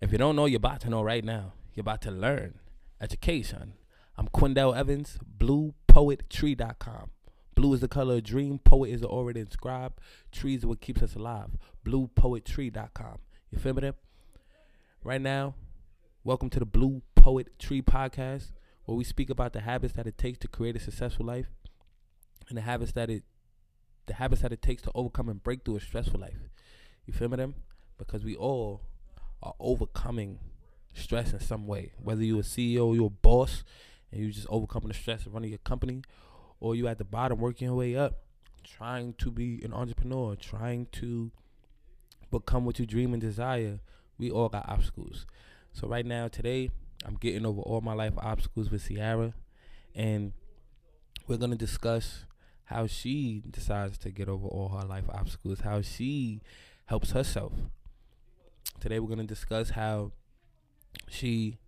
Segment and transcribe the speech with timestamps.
[0.00, 1.52] If you don't know, you're about to know right now.
[1.74, 2.54] You're about to learn.
[3.02, 3.74] Education.
[4.16, 7.10] I'm Quindell Evans, bluepoettree.com.
[7.54, 8.58] Blue is the color of dream.
[8.60, 10.00] Poet is already inscribed.
[10.32, 11.50] Trees is what keeps us alive.
[11.84, 13.18] Bluepoettree.com.
[13.50, 13.82] You feel me?
[13.82, 13.94] There?
[15.04, 15.54] Right now,
[16.24, 18.52] welcome to the Blue Poet Tree Podcast,
[18.86, 21.50] where we speak about the habits that it takes to create a successful life,
[22.48, 23.24] and the habits that it,
[24.06, 26.48] the habits that it takes to overcome and break through a stressful life.
[27.04, 27.36] You feel me?
[27.36, 27.54] Them?
[27.98, 28.80] Because we all
[29.42, 30.38] are overcoming
[30.94, 31.92] stress in some way.
[32.02, 33.64] Whether you're a CEO, you're a boss,
[34.10, 36.02] and you're just overcoming the stress of running your company,
[36.58, 38.20] or you're at the bottom working your way up,
[38.64, 41.30] trying to be an entrepreneur, trying to
[42.30, 43.80] become what you dream and desire.
[44.18, 45.26] We all got obstacles.
[45.72, 46.70] So right now, today,
[47.04, 49.34] I'm getting over all my life obstacles with Ciara,
[49.94, 50.32] and
[51.26, 52.24] we're gonna discuss
[52.64, 56.40] how she decides to get over all her life obstacles, how she
[56.86, 57.52] helps herself.
[58.78, 60.12] Today, we're gonna discuss how
[61.08, 61.58] she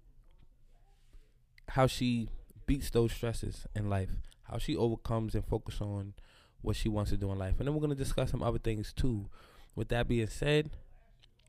[1.69, 2.29] how she
[2.67, 4.11] beats those stresses in life,
[4.45, 6.15] how she overcomes and focus on
[6.61, 7.55] what she wants to do in life.
[7.59, 9.29] And then we're gonna discuss some other things too.
[9.75, 10.71] With that being said,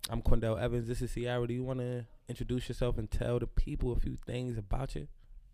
[0.09, 0.87] I'm Quindell Evans.
[0.87, 1.47] This is Ciara.
[1.47, 5.07] Do you wanna introduce yourself and tell the people a few things about you?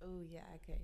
[0.03, 0.81] Oh yeah, okay.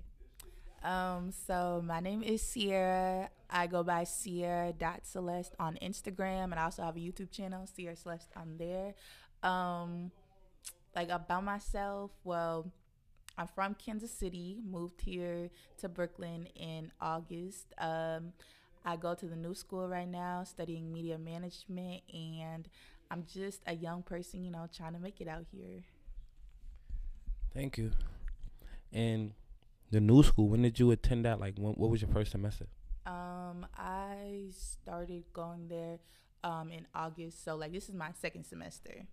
[0.82, 3.30] Um, so my name is Sierra.
[3.50, 8.30] I go by Ciara.celeste on Instagram and I also have a YouTube channel, Sierra Celeste
[8.36, 8.94] on there.
[9.42, 10.10] Um
[10.96, 12.72] like about myself, well,
[13.38, 17.66] I'm from Kansas City, moved here to Brooklyn in August.
[17.76, 18.32] Um,
[18.82, 22.66] I go to the new school right now studying media management, and
[23.10, 25.82] I'm just a young person, you know, trying to make it out here.
[27.52, 27.92] Thank you.
[28.90, 29.32] And
[29.90, 31.40] the new school, when did you attend that?
[31.40, 32.66] Like, when, what was your first semester?
[33.06, 35.98] Um, I started going there
[36.42, 39.06] um, in August, so like this is my second semester.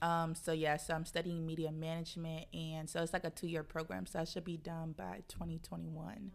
[0.00, 3.62] Um, so yeah, so I'm studying media management, and so it's like a two year
[3.62, 4.06] program.
[4.06, 6.32] So I should be done by 2021.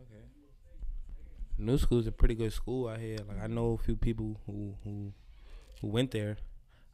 [0.00, 0.24] Okay.
[1.58, 3.18] New school is a pretty good school out here.
[3.28, 5.12] Like I know a few people who who
[5.80, 6.38] who went there.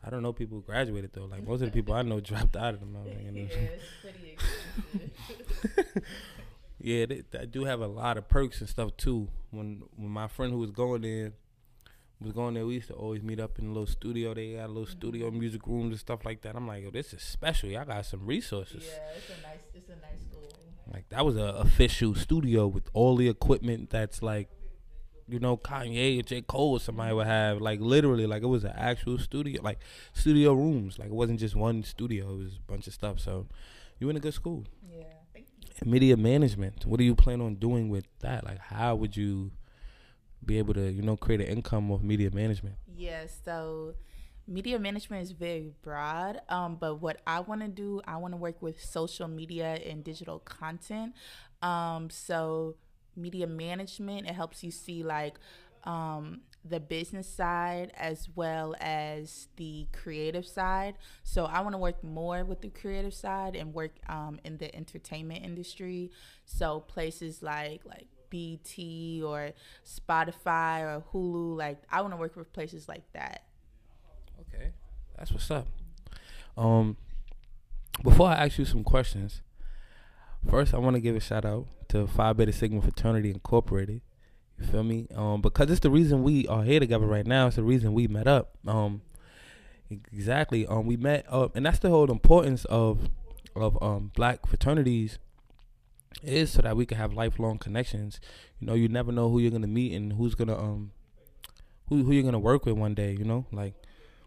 [0.07, 1.25] I don't know people who graduated though.
[1.25, 3.49] Like most of the people I know dropped out of the motherfucking.
[3.51, 4.37] yeah, it's pretty
[5.63, 6.03] expensive.
[6.81, 9.29] yeah, they, they do have a lot of perks and stuff too.
[9.51, 11.33] When when my friend who was going there
[12.21, 14.35] was going there, we used to always meet up in a little studio.
[14.35, 14.93] They got a little mm-hmm.
[14.93, 16.57] studio music rooms and stuff like that.
[16.57, 17.69] I'm like, yo, this is special.
[17.69, 18.85] Y'all got some resources.
[18.87, 20.49] yeah, it's a nice, it's a nice school.
[20.93, 24.49] Like that was a official studio with all the equipment that's like,
[25.29, 26.43] you know, Kanye or J.
[26.43, 27.61] Cole or somebody would have.
[27.61, 29.79] Like literally, like it was an actual studio, like
[30.13, 30.99] studio rooms.
[30.99, 32.33] Like it wasn't just one studio.
[32.33, 33.21] It was a bunch of stuff.
[33.21, 33.47] So
[33.99, 34.65] you in a good school.
[34.89, 35.05] Yeah.
[35.81, 36.87] And media management.
[36.87, 38.45] What do you plan on doing with that?
[38.45, 39.51] Like how would you
[40.45, 42.77] be able to, you know, create an income of media management?
[42.87, 43.95] Yeah, so
[44.47, 46.41] media management is very broad.
[46.49, 50.05] Um, but what I want to do, I want to work with social media and
[50.05, 51.15] digital content.
[51.63, 52.77] Um, so
[53.17, 55.39] media management, it helps you see like
[55.85, 60.95] um, the business side as well as the creative side.
[61.23, 64.75] So I want to work more with the creative side and work um, in the
[64.75, 66.11] entertainment industry.
[66.47, 69.53] So places like like BET or
[69.87, 73.45] Spotify or Hulu, like I want to work with places like that.
[74.41, 74.71] Okay,
[75.17, 75.69] that's what's up.
[76.57, 76.97] Um,
[78.03, 79.43] before I ask you some questions,
[80.49, 84.01] first I want to give a shout out to Phi Beta Sigma Fraternity Incorporated.
[84.59, 85.09] You feel me?
[85.15, 87.49] Um, because it's the reason we are here together right now.
[87.49, 88.57] It's the reason we met up.
[88.67, 89.03] Um,
[89.91, 90.67] exactly.
[90.67, 93.09] Um, we met up, and that's the whole importance of
[93.57, 95.19] of um black fraternities
[96.23, 98.21] is so that we can have lifelong connections.
[98.59, 100.93] You know, you never know who you're gonna meet and who's gonna um
[101.89, 103.13] who who you're gonna work with one day.
[103.13, 103.75] You know, like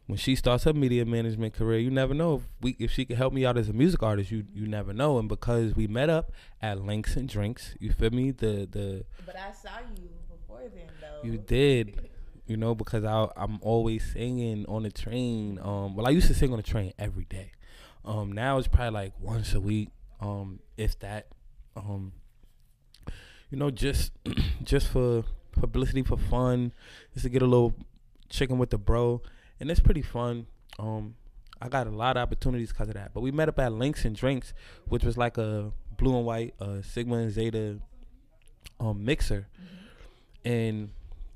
[0.08, 3.18] when she starts her media management career, you never know if we if she could
[3.18, 4.32] help me out as a music artist.
[4.32, 5.20] You you never know.
[5.20, 6.32] And because we met up
[6.62, 8.32] at Links and Drinks, you feel me?
[8.32, 11.28] The the But I saw you before then, though.
[11.30, 12.10] you did.
[12.46, 15.60] You know, because I I'm always singing on the train.
[15.62, 17.52] Um, well, I used to sing on the train every day.
[18.06, 19.90] Um, now it's probably like once a week.
[20.22, 21.28] Um, if that.
[21.76, 22.14] Um,
[23.52, 24.12] you know, just
[24.64, 26.72] just for publicity, for fun,
[27.14, 27.74] just to get a little
[28.30, 29.22] chicken with the bro,
[29.60, 30.48] and it's pretty fun.
[30.80, 31.16] Um,
[31.62, 33.14] I got a lot of opportunities because of that.
[33.14, 34.54] But we met up at Links and Drinks,
[34.88, 37.80] which was like a blue and white uh, Sigma and Zeta
[38.80, 39.48] um, mixer,
[40.46, 40.92] and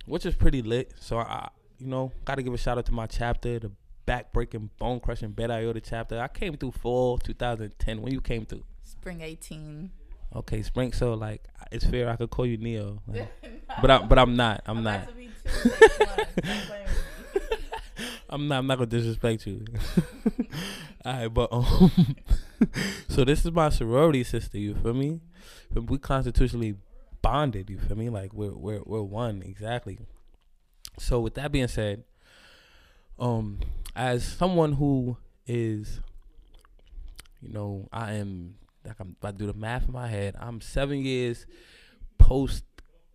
[0.05, 0.93] which is pretty lit.
[0.99, 3.71] So I, you know, got to give a shout out to my chapter, the
[4.05, 6.19] back breaking, bone crushing Beta Iota chapter.
[6.19, 8.63] I came through fall 2010 when you came through.
[8.83, 9.91] Spring 18.
[10.35, 10.93] Okay, spring.
[10.93, 12.09] So like, it's fair.
[12.09, 13.29] I could call you Neo, like,
[13.81, 14.61] but I, but I'm not.
[14.65, 15.03] I'm, not.
[15.03, 16.09] about to be two next month.
[16.09, 17.49] Stop playing with
[17.99, 18.05] me.
[18.31, 18.59] I'm not.
[18.59, 19.65] I'm not gonna disrespect you.
[21.05, 21.91] All right, but um,
[23.09, 24.57] so this is my sorority sister.
[24.57, 25.19] You feel me?
[25.73, 26.75] We constitutionally
[27.21, 27.69] bonded.
[27.69, 28.09] You feel me?
[28.09, 29.99] Like we're we're we're one exactly.
[30.97, 32.03] So with that being said,
[33.19, 33.59] um,
[33.95, 35.99] as someone who is,
[37.41, 38.55] you know, I am
[38.85, 40.35] like I'm about to do the math in my head.
[40.39, 41.45] I'm seven years
[42.17, 42.63] post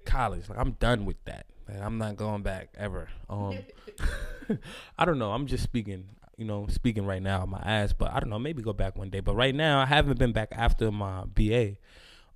[0.05, 0.49] college.
[0.49, 1.47] Like I'm done with that.
[1.69, 3.09] I'm not going back ever.
[3.29, 3.59] Um,
[4.99, 5.33] I don't know.
[5.33, 6.09] I'm just speaking.
[6.37, 8.39] You know, speaking right now my ass, but I don't know.
[8.39, 9.21] Maybe go back one day.
[9.21, 11.77] But right now, I haven't been back after my BA,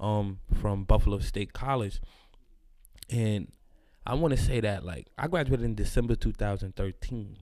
[0.00, 2.00] um, from Buffalo State College,
[3.10, 3.52] and
[4.06, 7.36] I want to say that like I graduated in December 2013.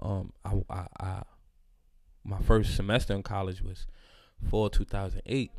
[0.00, 1.22] Um, I, I, I
[2.24, 3.86] my first semester in college was
[4.48, 5.50] fall 2008.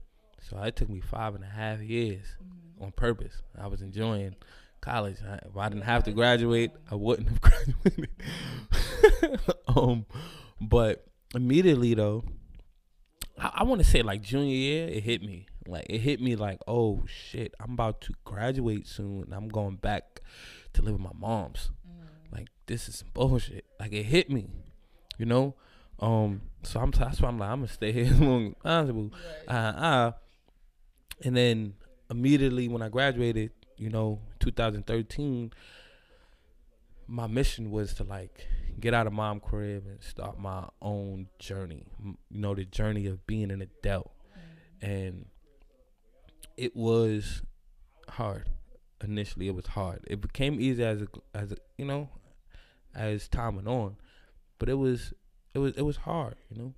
[0.41, 2.85] So it took me five and a half years mm-hmm.
[2.85, 3.41] on purpose.
[3.59, 4.35] I was enjoying
[4.81, 5.17] college.
[5.27, 8.09] I, if I didn't have to graduate, I wouldn't have graduated.
[9.67, 10.05] um,
[10.61, 11.05] but
[11.35, 12.23] immediately though,
[13.37, 15.47] I, I want to say like junior year, it hit me.
[15.67, 19.23] Like it hit me like, oh shit, I'm about to graduate soon.
[19.23, 20.21] And I'm going back
[20.73, 21.69] to live with my mom's.
[21.87, 22.37] Mm.
[22.37, 23.65] Like this is some bullshit.
[23.79, 24.49] Like it hit me,
[25.17, 25.55] you know.
[25.99, 29.11] Um, so I'm that's why I'm like I'm gonna stay here as long as possible.
[29.47, 29.55] Right.
[29.55, 30.11] Uh, uh,
[31.23, 31.73] and then
[32.09, 35.51] immediately when I graduated, you know, 2013,
[37.07, 38.47] my mission was to like
[38.79, 41.85] get out of mom crib and start my own journey.
[42.03, 44.11] You know, the journey of being an adult,
[44.81, 45.25] and
[46.57, 47.41] it was
[48.09, 48.49] hard.
[49.03, 50.03] Initially, it was hard.
[50.07, 52.09] It became easy as a, as a, you know,
[52.93, 53.95] as time went on,
[54.57, 55.13] but it was
[55.53, 56.73] it was it was hard, you know.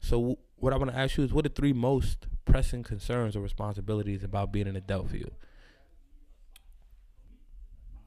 [0.00, 3.40] So what I want to ask you is, what are three most pressing concerns or
[3.40, 5.30] responsibilities about being an adult for you?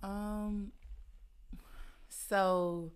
[0.04, 0.72] Um.
[2.07, 2.92] So,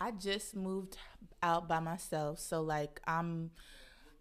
[0.00, 0.96] I just moved
[1.42, 2.38] out by myself.
[2.38, 3.50] So like I'm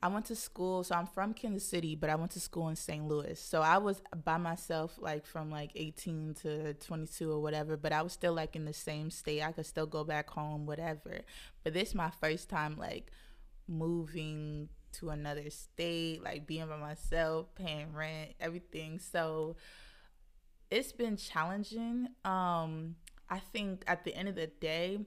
[0.04, 2.76] I went to school, so I'm from Kansas City, but I went to school in
[2.76, 3.08] St.
[3.08, 3.40] Louis.
[3.40, 8.02] So I was by myself like from like 18 to 22 or whatever, but I
[8.04, 9.42] was still like in the same state.
[9.44, 11.22] I could still go back home, whatever.
[11.64, 13.12] But this is my first time like
[13.68, 19.00] moving to another state, like being by myself, paying rent, everything.
[19.00, 19.56] So
[20.72, 22.10] it's been challenging.
[22.26, 22.96] Um
[23.30, 25.00] I think at the end of the day,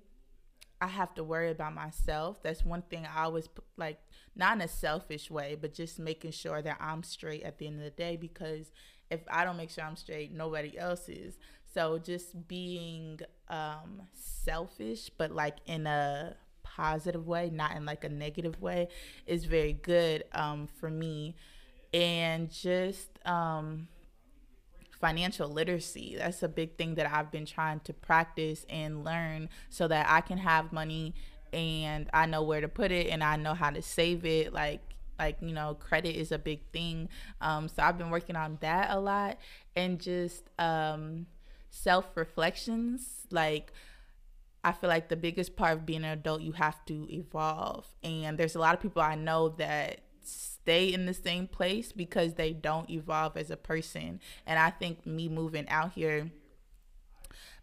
[0.80, 2.42] I have to worry about myself.
[2.42, 3.98] That's one thing I always like
[4.36, 7.78] not in a selfish way, but just making sure that I'm straight at the end
[7.78, 8.70] of the day because
[9.10, 11.38] if I don't make sure I'm straight, nobody else is.
[11.74, 18.08] So just being um, selfish, but like in a positive way, not in like a
[18.08, 18.88] negative way,
[19.26, 21.36] is very good um, for me.
[21.92, 23.88] And just um,
[25.00, 26.16] financial literacy.
[26.18, 30.20] That's a big thing that I've been trying to practice and learn so that I
[30.20, 31.14] can have money
[31.52, 34.52] and I know where to put it and I know how to save it.
[34.52, 34.80] Like
[35.18, 37.08] like you know credit is a big thing.
[37.40, 39.38] Um, so I've been working on that a lot
[39.74, 41.26] and just um,
[41.70, 43.72] self reflections like
[44.62, 47.86] I feel like the biggest part of being an adult you have to evolve.
[48.02, 50.00] And there's a lot of people I know that
[50.62, 54.20] stay in the same place because they don't evolve as a person.
[54.46, 56.30] And I think me moving out here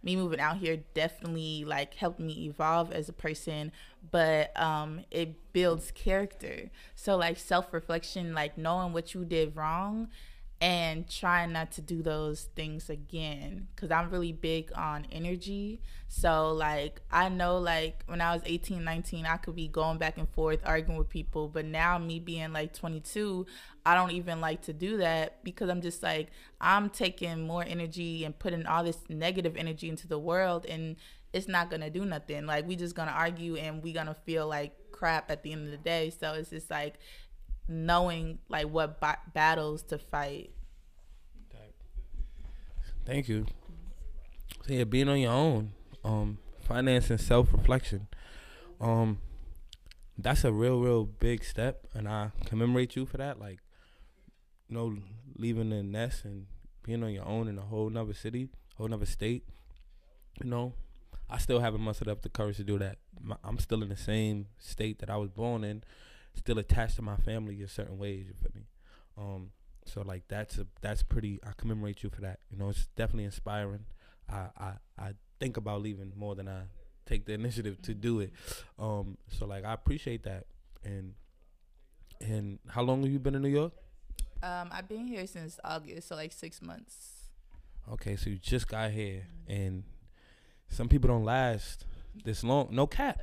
[0.03, 3.71] me moving out here definitely like helped me evolve as a person
[4.11, 6.69] but um it builds character.
[6.95, 10.09] So like self-reflection like knowing what you did wrong
[10.59, 15.81] and trying not to do those things again because i'm really big on energy.
[16.07, 20.17] So like i know like when i was 18 19 i could be going back
[20.17, 23.45] and forth arguing with people but now me being like 22
[23.85, 26.29] i don't even like to do that because i'm just like
[26.61, 30.95] i'm taking more energy and putting all this negative energy into the world and
[31.33, 32.45] it's not gonna do nothing.
[32.45, 35.71] Like we just gonna argue and we gonna feel like crap at the end of
[35.71, 36.09] the day.
[36.09, 36.95] So it's just like
[37.67, 40.51] knowing like what ba- battles to fight.
[43.05, 43.45] Thank you.
[44.67, 45.71] So yeah, being on your own,
[46.03, 48.07] um, finance and self reflection,
[48.81, 49.19] um,
[50.17, 53.39] that's a real, real big step, and I commemorate you for that.
[53.39, 53.59] Like,
[54.67, 54.97] you know,
[55.37, 56.47] leaving the nest and
[56.83, 59.45] being on your own in a whole nother city, whole nother state.
[60.43, 60.73] You know,
[61.29, 62.97] I still haven't mustered up the courage to do that.
[63.41, 65.83] I'm still in the same state that I was born in,
[66.37, 68.27] still attached to my family in certain ways.
[68.27, 68.67] You feel me?
[69.17, 69.51] Um,
[69.85, 71.39] so like that's a that's pretty.
[71.43, 72.39] I commemorate you for that.
[72.49, 73.85] You know, it's definitely inspiring.
[74.29, 76.63] I I I think about leaving more than I
[77.05, 78.31] take the initiative to do it.
[78.77, 80.45] Um, so like I appreciate that.
[80.83, 81.13] And
[82.21, 83.73] and how long have you been in New York?
[84.43, 87.23] Um, I've been here since August, so like six months.
[87.91, 89.83] Okay, so you just got here, and
[90.69, 91.85] some people don't last
[92.23, 92.67] this long.
[92.71, 93.21] No cap.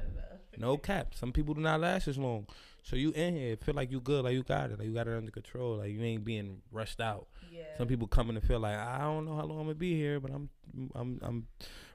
[0.56, 1.14] No cap.
[1.14, 2.46] Some people do not last this long.
[2.84, 5.08] So you in here feel like you good, like you got it, like you got
[5.08, 7.26] it under control, like you ain't being rushed out.
[7.50, 7.62] Yeah.
[7.78, 10.20] Some people coming to feel like I don't know how long I'm gonna be here,
[10.20, 10.50] but I'm
[10.94, 11.46] I'm I'm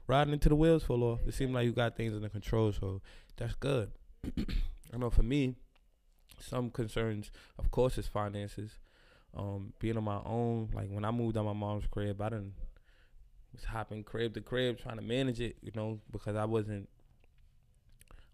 [0.08, 1.20] riding until the wheels fall off.
[1.28, 3.00] It seems like you got things under control, so
[3.36, 3.92] that's good.
[4.92, 5.54] I know for me,
[6.40, 8.72] some concerns, of course, is finances.
[9.32, 12.54] Um, being on my own, like when I moved out my mom's crib, I didn't
[13.52, 16.88] was hopping crib to crib trying to manage it, you know, because I wasn't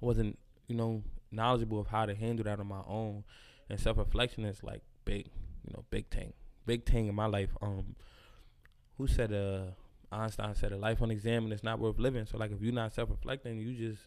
[0.03, 3.25] I wasn't, you know, knowledgeable of how to handle that on my own.
[3.69, 5.27] And self reflection is like big,
[5.65, 6.33] you know, big thing.
[6.67, 7.51] Big thing in my life.
[7.61, 7.97] Um
[8.99, 9.73] who said uh
[10.11, 12.27] Einstein said a life on unexamined is not worth living.
[12.27, 14.03] So like if you're not self reflecting, you just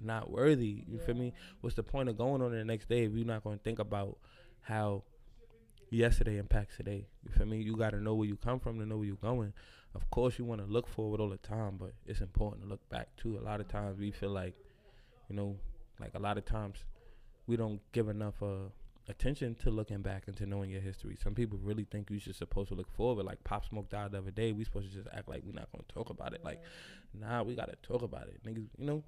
[0.00, 0.84] not worthy.
[0.88, 1.32] You feel me?
[1.60, 4.18] What's the point of going on the next day if you're not gonna think about
[4.60, 5.04] how
[5.90, 7.06] yesterday impacts today?
[7.24, 7.62] You feel me?
[7.62, 9.52] You gotta know where you come from to know where you're going.
[9.94, 13.08] Of course you wanna look forward all the time, but it's important to look back
[13.16, 13.38] too.
[13.38, 14.54] A lot of times we feel like,
[15.28, 15.56] you know,
[16.00, 16.84] like a lot of times
[17.46, 18.68] we don't give enough uh
[19.08, 21.16] attention to looking back and to knowing your history.
[21.20, 23.26] Some people really think you should supposed to look forward.
[23.26, 24.52] Like Pop Smoke died the other day.
[24.52, 26.44] We supposed to just act like we're not gonna talk about it.
[26.44, 26.60] Like,
[27.12, 28.40] nah, we gotta talk about it.
[28.44, 29.02] Niggas, you know,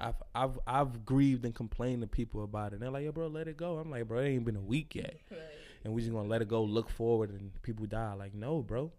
[0.00, 2.74] I've I've I've grieved and complained to people about it.
[2.74, 4.60] And they're like, "Yo, bro, let it go." I'm like, "Bro, it ain't been a
[4.60, 5.40] week yet, Right.
[5.84, 8.90] and we just gonna let it go, look forward, and people die." Like, no, bro.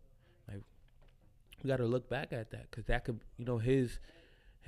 [0.47, 0.61] Like,
[1.63, 3.97] we gotta look back at that because that could, you know, his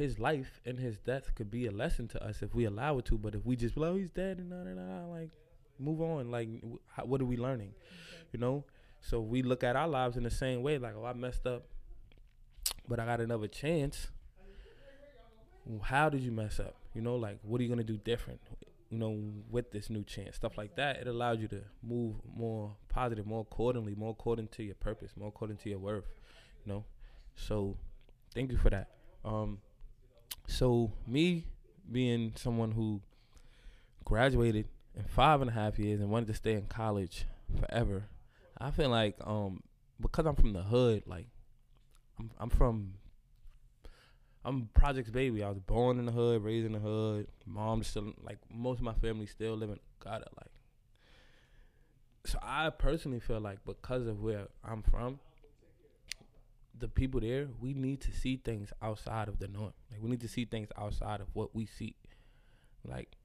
[0.01, 3.05] his life and his death could be a lesson to us if we allow it
[3.05, 3.17] to.
[3.17, 5.29] But if we just, like, oh, he's dead and nah, nah, nah, like,
[5.79, 6.31] move on.
[6.31, 6.49] Like,
[6.95, 7.73] how, what are we learning?
[8.31, 8.65] You know.
[8.99, 10.77] So we look at our lives in the same way.
[10.77, 11.63] Like, oh, I messed up,
[12.87, 14.09] but I got another chance
[15.81, 16.75] how did you mess up?
[16.93, 18.41] You know, like what are you gonna do different?
[18.89, 20.97] You know, with this new chance, stuff like that.
[20.97, 25.29] It allows you to move more positive, more accordingly, more according to your purpose, more
[25.29, 26.07] according to your worth.
[26.65, 26.85] You know,
[27.35, 27.77] so
[28.33, 28.89] thank you for that.
[29.23, 29.59] Um,
[30.51, 31.45] so me
[31.91, 33.01] being someone who
[34.03, 37.25] graduated in five and a half years and wanted to stay in college
[37.59, 38.03] forever,
[38.57, 39.63] I feel like um
[39.99, 41.27] because I'm from the hood, like
[42.19, 42.95] I'm I'm from
[44.43, 45.43] I'm Projects baby.
[45.43, 47.27] I was born in the hood, raised in the hood.
[47.45, 50.51] Mom still like most of my family still living got it like.
[52.25, 55.19] So I personally feel like because of where I'm from,
[56.81, 59.73] the people there, we need to see things outside of the norm.
[59.91, 61.95] Like we need to see things outside of what we see.
[62.83, 63.15] Like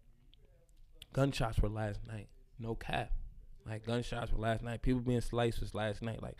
[1.12, 2.28] gunshots were last night.
[2.58, 3.10] No cap.
[3.66, 4.82] Like gunshots were last night.
[4.82, 6.22] People being sliced was last night.
[6.22, 6.36] Like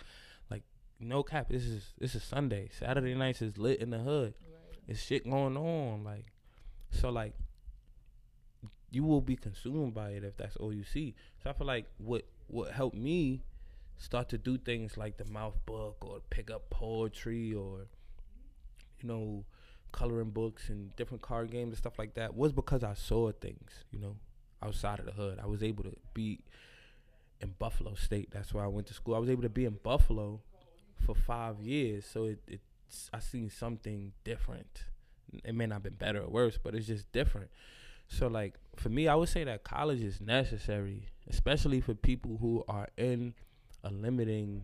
[0.51, 0.63] like
[1.01, 1.49] no cap.
[1.49, 2.69] This is this is Sunday.
[2.79, 4.35] Saturday nights is lit in the hood.
[4.87, 6.05] It's shit going on.
[6.05, 6.27] Like
[6.91, 7.35] so like
[8.91, 11.15] you will be consumed by it if that's all you see.
[11.43, 13.43] So I feel like what what helped me
[13.99, 17.87] start to do things like the mouth book or pick up poetry or
[19.01, 19.45] you know
[19.93, 23.85] coloring books and different card games and stuff like that was because I saw things,
[23.91, 24.17] you know,
[24.63, 25.39] outside of the hood.
[25.43, 26.41] I was able to be
[27.41, 28.31] in Buffalo State.
[28.31, 29.15] That's where I went to school.
[29.15, 30.41] I was able to be in Buffalo
[31.05, 34.85] for five years, so it, it's I seen something different.
[35.45, 37.51] It may not have been better or worse, but it's just different.
[38.09, 42.65] So like for me, I would say that college is necessary, especially for people who
[42.69, 43.35] are in
[43.87, 44.63] a limiting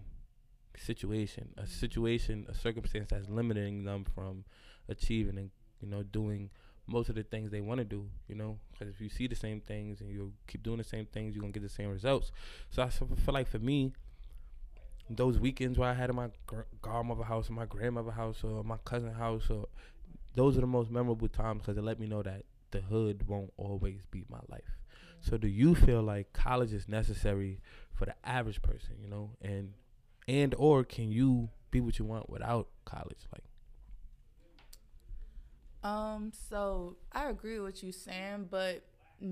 [0.77, 4.45] situation, a situation, a circumstance that's limiting them from
[4.89, 5.51] achieving and
[5.81, 6.51] you know doing
[6.89, 8.07] most of the things they want to do.
[8.29, 11.07] You know, because if you see the same things and you keep doing the same
[11.07, 12.33] things, you're gonna get the same results.
[12.71, 13.93] So I feel like for me,
[15.11, 18.65] those weekends where I had in my gr- godmother house or my grandmother house or
[18.65, 19.67] my cousin house, or
[20.35, 23.53] those are the most memorable times because it let me know that the hood won't
[23.57, 24.79] always be my life.
[25.21, 27.61] So do you feel like college is necessary
[27.95, 29.75] for the average person, you know, and
[30.29, 33.27] and or can you be what you want without college?
[33.33, 33.45] Like
[35.83, 38.85] Um, so I agree with you saying, but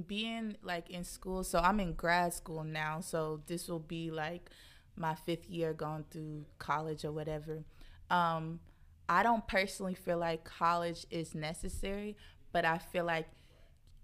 [0.07, 4.51] being like in school, so I'm in grad school now, so this will be like
[4.97, 7.65] my fifth year going through college or whatever.
[8.11, 8.61] Um,
[9.09, 12.17] I don't personally feel like college is necessary,
[12.53, 13.29] but I feel like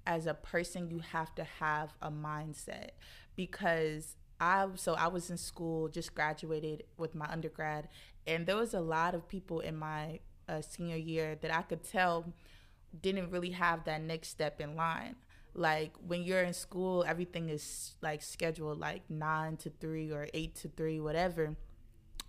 [0.07, 2.91] as a person you have to have a mindset
[3.35, 7.89] because I so I was in school, just graduated with my undergrad,
[8.27, 11.83] and there was a lot of people in my uh, senior year that I could
[11.83, 12.33] tell
[13.03, 15.17] didn't really have that next step in line.
[15.55, 20.55] Like when you're in school, everything is like scheduled like nine to three or eight
[20.57, 21.57] to three, whatever.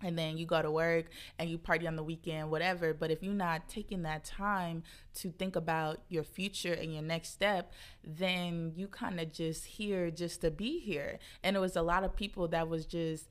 [0.02, 1.06] And then you go to work
[1.38, 2.94] and you party on the weekend, whatever.
[2.94, 4.82] But if you're not taking that time
[5.16, 7.72] to think about your future and your next step,
[8.04, 11.18] then you kind of just here just to be here.
[11.42, 13.28] And it was a lot of people that was just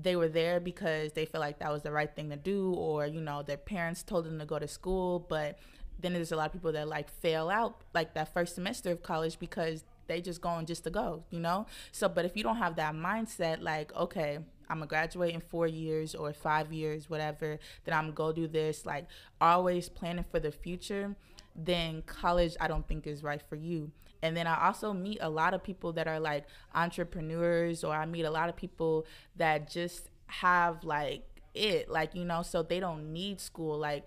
[0.00, 3.04] they were there because they felt like that was the right thing to do or
[3.04, 5.58] you know their parents told them to go to school but
[5.98, 9.02] then there's a lot of people that like fail out like that first semester of
[9.02, 11.66] college because they just going just to go, you know?
[11.92, 15.66] So, but if you don't have that mindset, like, okay, I'm gonna graduate in four
[15.66, 19.06] years or five years, whatever, then I'm gonna go do this, like,
[19.40, 21.16] always planning for the future,
[21.56, 23.90] then college, I don't think is right for you.
[24.22, 28.06] And then I also meet a lot of people that are like entrepreneurs, or I
[28.06, 29.06] meet a lot of people
[29.36, 33.78] that just have like it, like, you know, so they don't need school.
[33.78, 34.04] Like,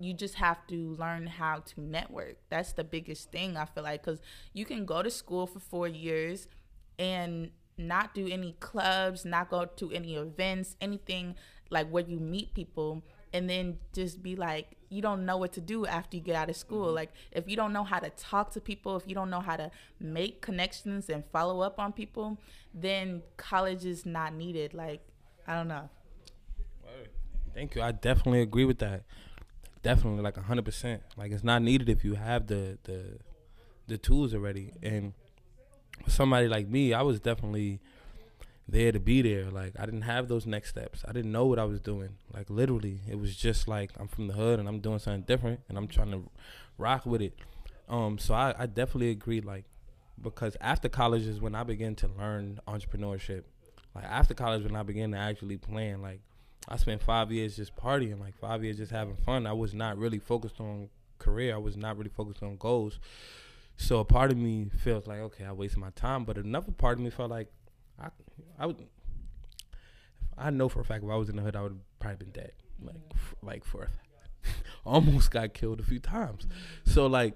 [0.00, 2.36] you just have to learn how to network.
[2.50, 4.20] That's the biggest thing I feel like cuz
[4.52, 6.48] you can go to school for 4 years
[6.98, 11.34] and not do any clubs, not go to any events, anything
[11.70, 13.02] like where you meet people
[13.32, 16.48] and then just be like you don't know what to do after you get out
[16.48, 16.86] of school.
[16.86, 16.94] Mm-hmm.
[16.94, 19.56] Like if you don't know how to talk to people, if you don't know how
[19.56, 22.38] to make connections and follow up on people,
[22.72, 24.72] then college is not needed.
[24.74, 25.00] Like
[25.46, 25.90] I don't know.
[27.54, 27.82] Thank you.
[27.82, 29.04] I definitely agree with that
[29.84, 31.02] definitely like hundred percent.
[31.16, 33.18] Like it's not needed if you have the the
[33.86, 34.72] the tools already.
[34.82, 35.12] And
[36.06, 37.80] somebody like me, I was definitely
[38.68, 39.50] there to be there.
[39.50, 41.04] Like I didn't have those next steps.
[41.06, 42.16] I didn't know what I was doing.
[42.32, 45.60] Like literally, it was just like I'm from the hood and I'm doing something different
[45.68, 46.22] and I'm trying to
[46.78, 47.34] rock with it.
[47.88, 49.40] Um, so I, I definitely agree.
[49.40, 49.64] Like
[50.20, 53.44] because after college is when I began to learn entrepreneurship.
[53.94, 56.20] Like after college, when I began to actually plan, like
[56.68, 59.46] I spent five years just partying, like five years just having fun.
[59.46, 61.54] I was not really focused on career.
[61.54, 62.98] I was not really focused on goals.
[63.76, 66.24] So a part of me felt like, okay, I wasted my time.
[66.24, 67.48] But another part of me felt like
[68.00, 68.08] I,
[68.58, 68.76] I would.
[70.36, 72.26] I know for a fact if I was in the hood, I would have probably
[72.26, 72.52] been dead.
[72.82, 73.88] Like, f- like for,
[74.84, 76.46] almost got killed a few times.
[76.84, 77.34] So like,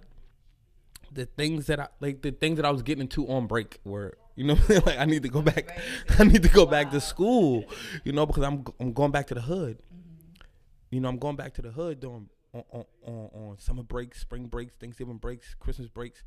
[1.13, 4.19] the things that I like, the things that I was getting into on break were
[4.39, 5.77] you know, like I need to go back.
[6.19, 6.71] I need to go wow.
[6.71, 7.65] back to school.
[8.05, 9.79] You know, because I'm I'm going back to the hood.
[9.79, 10.43] Mm-hmm.
[10.91, 14.47] You know, I'm going back to the hood during on on, on, summer breaks, spring
[14.47, 16.23] breaks, Thanksgiving breaks, Christmas breaks,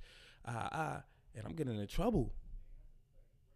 [0.47, 1.01] uh, uh,
[1.35, 2.33] and I'm getting in trouble.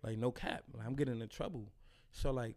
[0.03, 1.71] Like no cap, like, I'm getting in trouble.
[2.11, 2.55] So like,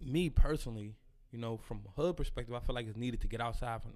[0.00, 0.94] me personally,
[1.30, 3.92] you know, from a hood perspective, I feel like it's needed to get outside from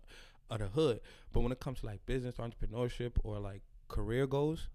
[0.50, 1.00] of the hood.
[1.32, 4.68] But when it comes to like business, entrepreneurship, or like career goals,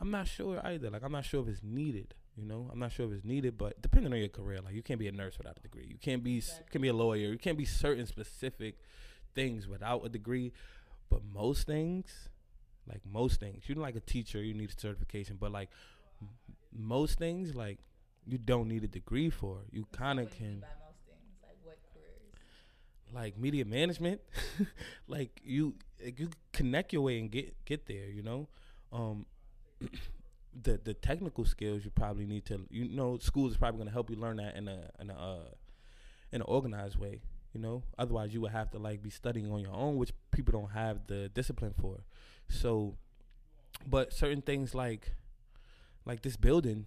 [0.00, 0.90] I'm not sure either.
[0.90, 2.14] Like I'm not sure if it's needed.
[2.36, 4.82] You know, I'm not sure if it's needed, but depending on your career, like you
[4.82, 5.86] can't be a nurse without a degree.
[5.88, 7.28] You can't be can be a lawyer.
[7.28, 8.78] You can't be certain specific
[9.36, 10.52] things without a degree.
[11.10, 12.30] But most things,
[12.88, 15.36] like most things, you're not like a teacher, you need a certification.
[15.40, 15.70] But like
[16.22, 16.28] m-
[16.72, 17.78] most things, like
[18.26, 19.58] you don't need a degree for.
[19.72, 20.62] You kind of can.
[20.62, 22.32] Like, what careers?
[23.14, 24.20] like media management,
[25.08, 28.08] like you, like you connect your way and get get there.
[28.10, 28.48] You know,
[28.92, 29.26] um,
[30.62, 33.92] the the technical skills you probably need to you know school is probably going to
[33.92, 35.48] help you learn that in a in a uh,
[36.32, 37.20] in an organized way
[37.56, 40.52] you know otherwise you would have to like be studying on your own which people
[40.52, 42.00] don't have the discipline for
[42.48, 42.94] so
[43.86, 45.12] but certain things like
[46.04, 46.84] like this building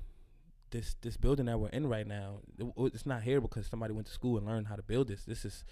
[0.70, 4.06] this this building that we're in right now it, it's not here because somebody went
[4.06, 5.64] to school and learned how to build this this is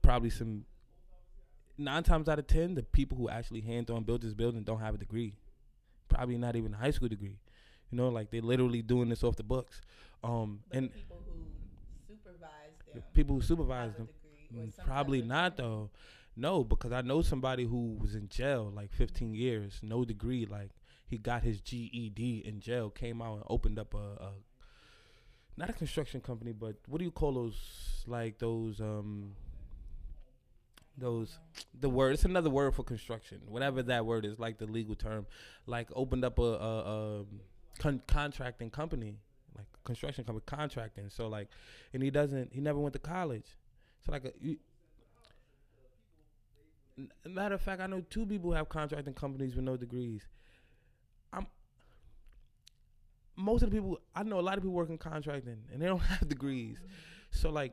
[0.00, 0.64] probably some
[1.76, 4.80] nine times out of ten the people who actually hands on build this building don't
[4.80, 5.34] have a degree
[6.08, 7.38] probably not even a high school degree.
[7.90, 9.80] You know, like they're literally doing this off the books.
[10.24, 11.22] Um, but and people
[12.96, 14.08] supervise people who supervise them,
[14.84, 15.90] probably not though.
[16.36, 20.44] No, because I know somebody who was in jail like 15 years, no degree.
[20.46, 20.70] Like
[21.06, 24.32] he got his GED in jail, came out and opened up a, a
[25.56, 28.04] not a construction company, but what do you call those?
[28.06, 29.32] Like those um
[30.98, 31.38] those
[31.78, 35.26] the word it's another word for construction whatever that word is like the legal term
[35.66, 36.78] like opened up a, a,
[37.20, 37.24] a
[37.78, 39.16] con- contracting company
[39.86, 41.08] construction company contracting.
[41.08, 41.48] So like
[41.92, 43.56] and he doesn't he never went to college.
[44.04, 44.56] So like a, you,
[47.26, 50.26] matter of fact i know two people have contracting companies with no degrees.
[51.32, 51.46] I'm
[53.36, 55.86] most of the people i know a lot of people work in contracting and they
[55.86, 56.78] don't have degrees.
[57.30, 57.72] So like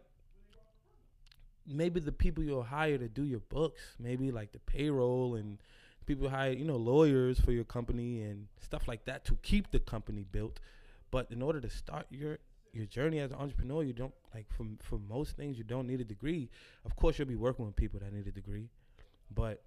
[1.65, 5.59] maybe the people you'll hire to do your books, maybe like the payroll and
[6.05, 9.79] people hire, you know, lawyers for your company and stuff like that to keep the
[9.79, 10.59] company built.
[11.13, 12.39] But in order to start your
[12.71, 16.01] your journey as an entrepreneur, you don't like for for most things you don't need
[16.01, 16.49] a degree.
[16.85, 18.71] Of course, you'll be working with people that need a degree,
[19.29, 19.61] but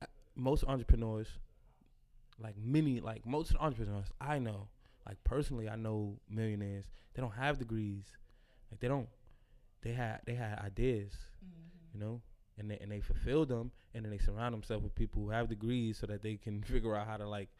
[0.00, 1.28] uh, most entrepreneurs,
[2.42, 4.68] like many, like most entrepreneurs I know,
[5.06, 6.86] like personally, I know millionaires.
[7.12, 8.06] They don't have degrees.
[8.70, 9.10] Like they don't
[9.82, 11.12] they had they had ideas,
[11.44, 11.92] mm-hmm.
[11.92, 12.22] you know,
[12.56, 15.50] and they and they fulfilled them, and then they surround themselves with people who have
[15.50, 17.50] degrees so that they can figure out how to like,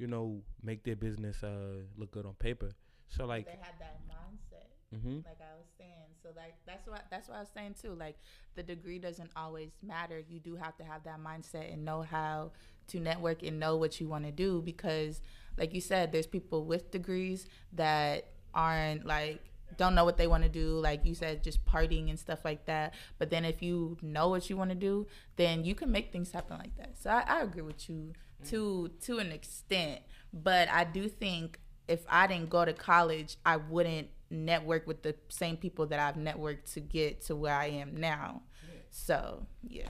[0.00, 2.70] you know, make their business uh look good on paper.
[3.08, 4.70] So like they had that mindset.
[4.94, 5.16] Mm-hmm.
[5.18, 7.94] Like I was saying, so like that's what that's what I was saying too.
[7.94, 8.16] Like
[8.54, 10.22] the degree doesn't always matter.
[10.28, 12.52] You do have to have that mindset and know how
[12.88, 15.20] to network and know what you want to do because,
[15.56, 19.40] like you said, there's people with degrees that aren't like
[19.76, 22.66] don't know what they want to do like you said just partying and stuff like
[22.66, 26.10] that but then if you know what you want to do then you can make
[26.10, 28.12] things happen like that so I, I agree with you
[28.46, 30.00] to to an extent
[30.32, 35.14] but i do think if i didn't go to college i wouldn't network with the
[35.28, 38.42] same people that i've networked to get to where i am now
[38.90, 39.88] so yeah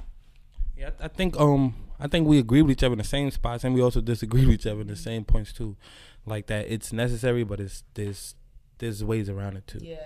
[0.77, 3.65] yeah i think um i think we agree with each other in the same spots
[3.65, 5.77] and we also disagree with each other in the same points too
[6.25, 8.35] like that it's necessary but it's there's
[8.81, 9.79] there's ways around it too.
[9.81, 9.97] Yeah.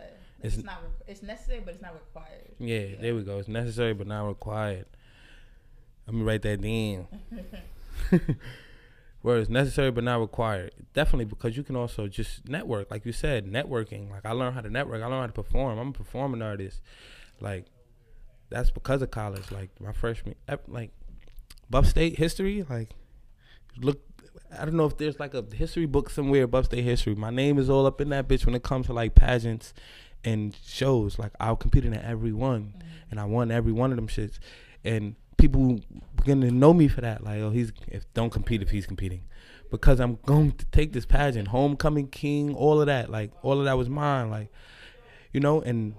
[0.43, 0.83] It's, it's not.
[1.07, 2.53] it's necessary, but it's not required.
[2.59, 3.39] Yeah, yeah, there we go.
[3.39, 4.85] It's necessary, but not required.
[6.07, 7.07] Let me write that down.
[9.23, 10.73] Where it's necessary but not required.
[10.93, 14.11] Definitely because you can also just network, like you said, networking.
[14.11, 15.03] Like I learned how to network.
[15.03, 15.79] I learned how to perform.
[15.79, 16.83] I'm a performing artist.
[17.41, 17.67] Like
[18.51, 19.51] that's because of college.
[19.51, 20.35] Like my freshman,
[20.69, 20.91] like
[21.71, 22.67] Buff State history.
[22.69, 22.91] Like
[23.79, 24.01] look
[24.59, 27.15] I don't know if there's like a history book somewhere Buff state history.
[27.15, 29.75] My name is all up in that bitch when it comes to like pageants
[30.25, 31.19] and shows.
[31.19, 33.11] Like I'll compete in every one, mm-hmm.
[33.11, 34.39] and I won every one of them shits.
[34.85, 35.17] And
[35.49, 35.79] people
[36.17, 37.23] begin to know me for that.
[37.23, 39.23] Like, oh, he's if don't compete if he's competing,
[39.71, 43.11] because I'm going to take this pageant, homecoming king, all of that.
[43.11, 44.31] Like all of that was mine.
[44.31, 44.51] Like,
[45.33, 45.97] you know, and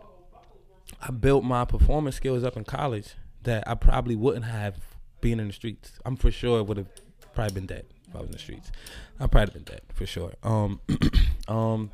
[1.00, 4.78] I built my performance skills up in college that I probably wouldn't have
[5.22, 6.00] being in the streets.
[6.04, 6.88] I'm for sure would have
[7.36, 8.72] probably been dead if I was in the streets.
[9.20, 10.34] I'd probably been dead for sure.
[10.42, 10.82] Um,
[11.48, 11.92] um,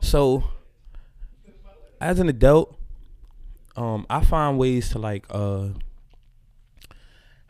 [0.00, 0.44] so
[2.00, 2.76] as an adult,
[3.76, 5.68] um, I find ways to like uh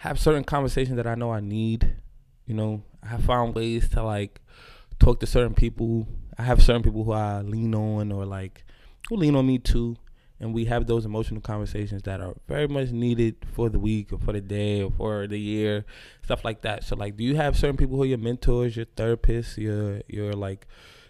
[0.00, 1.94] have certain conversations that I know I need.
[2.46, 4.40] You know, I have found ways to like
[4.98, 6.08] talk to certain people.
[6.38, 8.64] I have certain people who I lean on or like
[9.08, 9.96] who lean on me too
[10.40, 14.18] and we have those emotional conversations that are very much needed for the week or
[14.18, 15.84] for the day or for the year,
[16.24, 16.82] stuff like that.
[16.82, 20.32] So like, do you have certain people who are your mentors, your therapists, your your
[20.32, 20.66] like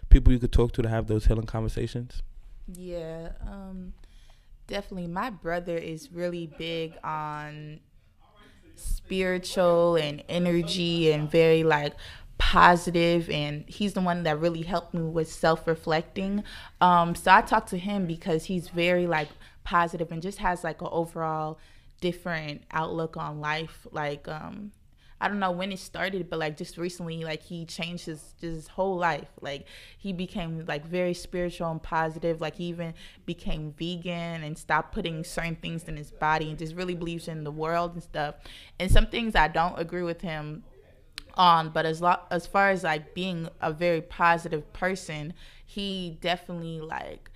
[0.09, 2.21] people you could talk to to have those healing conversations?
[2.67, 3.93] Yeah, um,
[4.67, 5.07] definitely.
[5.07, 7.79] My brother is really big on
[8.81, 11.93] spiritual and energy and very like
[12.37, 16.43] positive and he's the one that really helped me with self-reflecting.
[16.81, 19.29] Um, so i talked to him because he's very like
[19.63, 21.59] positive and just has like an overall
[21.99, 23.85] different outlook on life.
[23.91, 24.71] Like um
[25.21, 28.67] I don't know when it started, but like just recently, like he changed his his
[28.67, 29.29] whole life.
[29.39, 32.41] Like he became like very spiritual and positive.
[32.41, 36.75] Like he even became vegan and stopped putting certain things in his body and just
[36.75, 38.35] really believes in the world and stuff.
[38.79, 40.63] And some things I don't agree with him
[41.35, 45.33] on but as lo- as far as like being a very positive person
[45.65, 47.29] he definitely like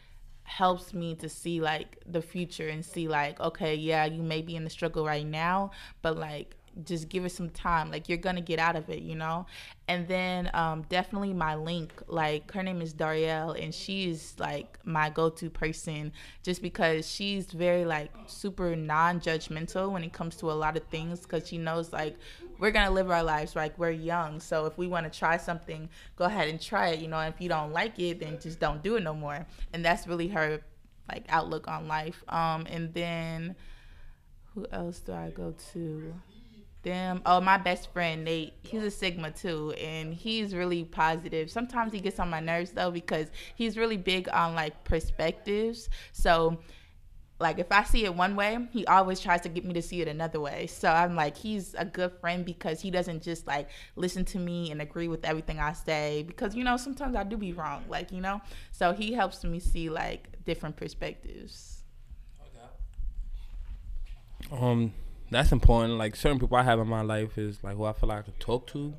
[0.44, 4.56] helps me to see like the future and see like okay yeah you may be
[4.56, 5.72] in the struggle right now
[6.02, 7.92] but like just give it some time.
[7.92, 9.46] Like you're gonna get out of it you know?
[9.88, 15.10] And then um, definitely my link like her name is darielle and she's like my
[15.10, 16.12] go-to person
[16.44, 21.22] just because she's very like super non-judgmental when it comes to a lot of things
[21.22, 22.18] because she knows like
[22.58, 24.40] we're gonna live our lives like we're young.
[24.40, 27.20] So if we want to try something go ahead and try it you know?
[27.20, 29.46] If you don't like it then just don't do it no more.
[29.74, 30.62] And that's really her
[31.10, 32.24] like outlook on life.
[32.28, 33.56] Um and then
[34.56, 36.14] who else do i go to
[36.86, 41.92] them oh my best friend nate he's a sigma too and he's really positive sometimes
[41.92, 46.58] he gets on my nerves though because he's really big on like perspectives so
[47.40, 50.02] like if I see it one way, he always tries to get me to see
[50.02, 50.68] it another way.
[50.68, 54.72] So I'm like, he's a good friend because he doesn't just like listen to me
[54.72, 58.12] and agree with everything I say because you know sometimes I do be wrong, like
[58.12, 58.42] you know.
[58.72, 61.84] So he helps me see like different perspectives.
[64.50, 64.56] Okay.
[64.56, 64.94] Um,
[65.32, 65.98] that's important.
[65.98, 68.22] Like certain people I have in my life is like who I feel like I
[68.24, 68.94] can talk to.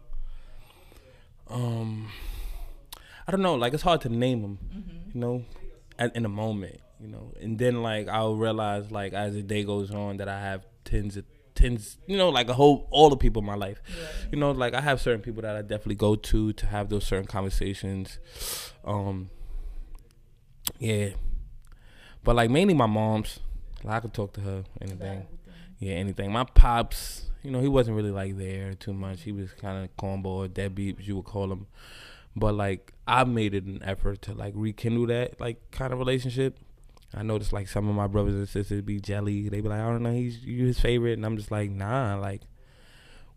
[1.49, 2.09] Um,
[3.27, 3.55] I don't know.
[3.55, 4.59] Like it's hard to name them.
[4.75, 5.11] Mm-hmm.
[5.15, 5.45] You know,
[5.99, 7.33] at, in a moment you know.
[7.41, 11.17] And then like I'll realize like as the day goes on that I have tens
[11.17, 13.81] of tens, you know, like a whole all the people in my life.
[13.89, 14.07] Yeah.
[14.33, 17.05] You know, like I have certain people that I definitely go to to have those
[17.05, 18.19] certain conversations.
[18.85, 19.31] Um
[20.79, 21.11] yeah.
[22.25, 23.41] But like mainly my mom's.
[23.85, 25.27] Like, I could talk to her anything.
[25.79, 26.33] Yeah, anything.
[26.33, 29.23] My pops, you know, he wasn't really like there too much.
[29.23, 31.67] He was kind of cornball, deadbeat, you would call him.
[32.35, 36.59] But like I made it an effort to like rekindle that like kind of relationship.
[37.15, 39.49] I noticed like some of my brothers and sisters be jelly.
[39.49, 42.17] They be like, I don't know, he's you his favorite, and I'm just like, nah.
[42.17, 42.43] Like,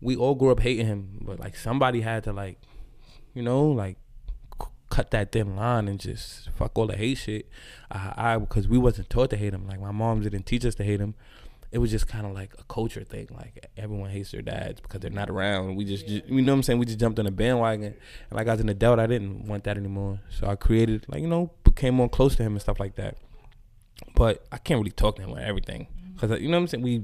[0.02, 2.60] we all grew up hating him, but like somebody had to like,
[3.34, 3.98] you know, like
[4.90, 7.48] cut that thin line and just fuck all the hate shit.
[7.92, 9.68] I, I because we wasn't taught to hate him.
[9.68, 11.16] Like my mom didn't teach us to hate him.
[11.72, 13.28] It was just kind of like a culture thing.
[13.32, 15.76] Like everyone hates their dads because they're not around.
[15.76, 16.22] We just, Yeah.
[16.28, 16.80] you know what I'm saying?
[16.80, 17.84] We just jumped on the bandwagon.
[18.30, 20.20] And like as an adult, I didn't want that anymore.
[20.32, 23.18] So I created, like you know, became more close to him and stuff like that.
[24.16, 26.84] But I can't really talk to him about everything because you know what I'm saying.
[26.84, 27.04] We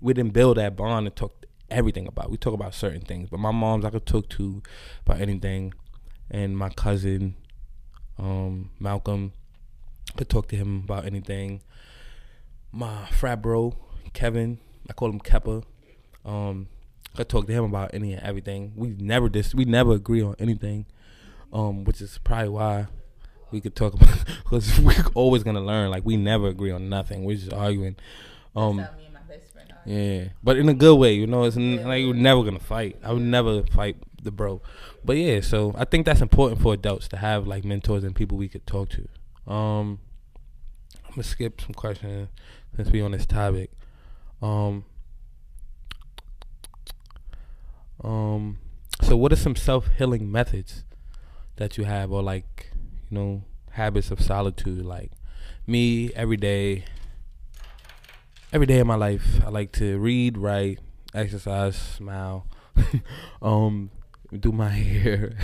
[0.00, 2.30] we didn't build that bond and talk everything about.
[2.30, 3.30] We talk about certain things.
[3.30, 4.62] But my mom's I could talk to
[5.06, 5.72] about anything,
[6.30, 7.34] and my cousin,
[8.18, 9.32] um, Malcolm,
[10.16, 11.62] could talk to him about anything.
[12.72, 13.74] My frat bro,
[14.14, 15.62] Kevin, I call him Keppa.
[16.24, 16.68] Um,
[17.18, 18.72] I talk to him about any and everything.
[18.76, 20.86] We never dis we never agree on anything.
[21.52, 22.86] Um, which is probably why
[23.52, 25.90] we could talk about because we're always gonna learn.
[25.90, 27.24] Like we never agree on nothing.
[27.24, 27.96] We're just arguing.
[28.56, 29.82] Um, That's how me and my best friend are.
[29.88, 31.44] yeah, but in a good way, you know.
[31.44, 31.86] It's n Yeah.
[31.86, 32.96] like we're never gonna fight.
[33.04, 34.62] I would never fight the bro,
[35.04, 35.40] but yeah.
[35.40, 38.66] So I think that's important for adults to have like mentors and people we could
[38.66, 39.08] talk to.
[39.52, 40.00] Um,
[41.04, 42.28] I'm gonna skip some questions
[42.74, 43.70] since we on this topic.
[44.44, 44.84] Um,
[48.02, 48.58] um,
[49.00, 50.84] so what are some self healing methods
[51.56, 52.70] that you have, or like
[53.10, 54.84] you know habits of solitude?
[54.84, 55.12] Like
[55.66, 56.84] me, every day
[58.52, 60.78] every day of my life I like to read, write,
[61.14, 62.46] exercise, smile,
[63.42, 63.90] um,
[64.38, 65.36] do my hair,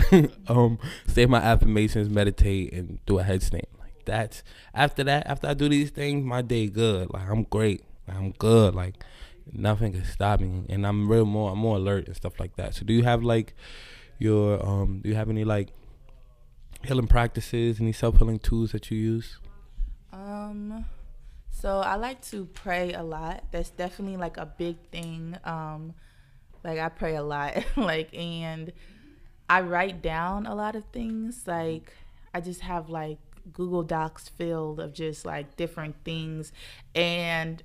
[0.47, 3.65] um, say my affirmations, meditate, and do a headstand.
[3.79, 4.43] Like that's
[4.75, 5.25] after that.
[5.25, 7.11] After I do these things, my day good.
[7.11, 7.83] Like I'm great.
[8.13, 8.75] I'm good.
[8.75, 9.03] Like
[9.51, 11.51] nothing can stop me, and I'm real more.
[11.51, 12.75] I'm more alert and stuff like that.
[12.75, 13.55] So do you have like
[14.19, 15.01] your um?
[15.01, 15.69] Do you have any like
[16.83, 17.79] healing practices?
[17.79, 19.39] Any self healing tools that you use?
[20.13, 20.85] Um,
[21.49, 23.45] so I like to pray a lot.
[23.51, 25.37] That's definitely like a big thing.
[25.43, 25.93] Um,
[26.63, 28.71] like I pray a lot, like, and
[29.49, 31.43] I write down a lot of things.
[31.47, 31.93] Like
[32.33, 33.17] I just have like
[33.53, 36.51] Google Docs filled of just like different things,
[36.95, 37.61] and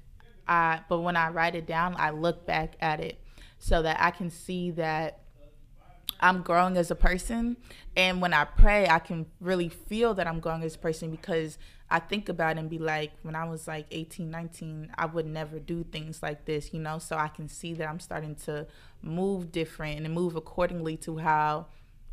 [0.48, 0.80] I.
[0.88, 3.18] But when I write it down, I look back at it
[3.58, 5.20] so that I can see that
[6.20, 7.56] I'm growing as a person.
[7.96, 11.58] And when I pray, I can really feel that I'm growing as a person because
[11.90, 15.26] I think about it and be like, when I was like 18, 19, I would
[15.26, 16.98] never do things like this, you know?
[16.98, 18.66] So I can see that I'm starting to
[19.02, 21.66] move different and move accordingly to how,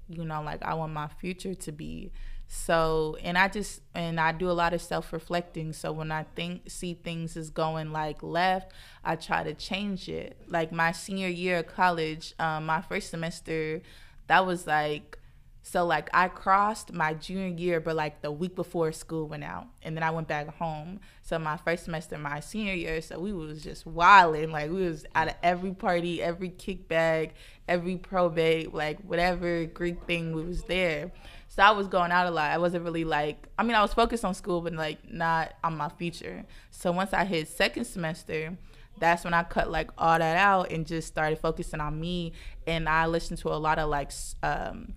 [0.10, 2.12] you know, like I want my future to be.
[2.56, 5.74] So, and I just, and I do a lot of self reflecting.
[5.74, 10.38] So when I think, see things is going like left, I try to change it.
[10.48, 13.82] Like my senior year of college, um, my first semester,
[14.28, 15.18] that was like,
[15.64, 19.66] so like I crossed my junior year, but like the week before school went out,
[19.82, 21.00] and then I went back home.
[21.24, 24.52] So my first semester, my senior year, so we was just wilding.
[24.52, 27.32] Like we was out of every party, every kickback,
[27.68, 31.12] every probate, like whatever Greek thing we was there.
[31.56, 32.50] So I was going out a lot.
[32.50, 35.78] I wasn't really like, I mean, I was focused on school, but like not on
[35.78, 36.46] my future.
[36.72, 38.58] So once I hit second semester,
[38.98, 42.34] that's when I cut like all that out and just started focusing on me.
[42.66, 44.12] And I listened to a lot of like,
[44.42, 44.96] um,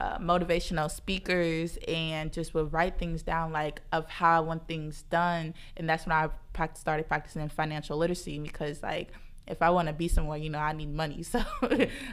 [0.00, 5.02] uh, motivational speakers and just would write things down like of how I want things
[5.02, 6.30] done and that's when I
[6.72, 9.10] started practicing financial literacy because like
[9.46, 11.42] if I want to be somewhere you know I need money so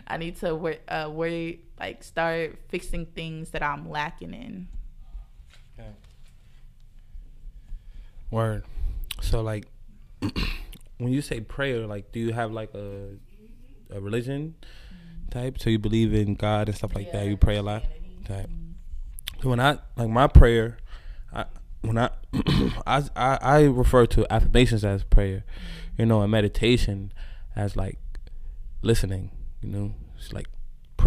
[0.05, 4.67] I need to wor- uh, worry like start fixing things that I'm lacking in
[8.29, 8.65] Word.
[9.21, 9.65] So like
[10.97, 13.15] when you say prayer, like do you have like a
[13.89, 14.55] a religion
[15.31, 15.59] type?
[15.59, 17.25] So you believe in God and stuff like that.
[17.25, 17.83] You pray a lot.
[18.25, 18.49] Type.
[19.41, 20.77] So when I like my prayer,
[21.31, 21.45] I
[21.81, 22.09] when I
[22.85, 25.45] I, I I refer to affirmations as prayer,
[25.97, 27.13] you know, and meditation
[27.55, 27.99] as like
[28.81, 29.31] listening.
[29.61, 30.47] You know, it's like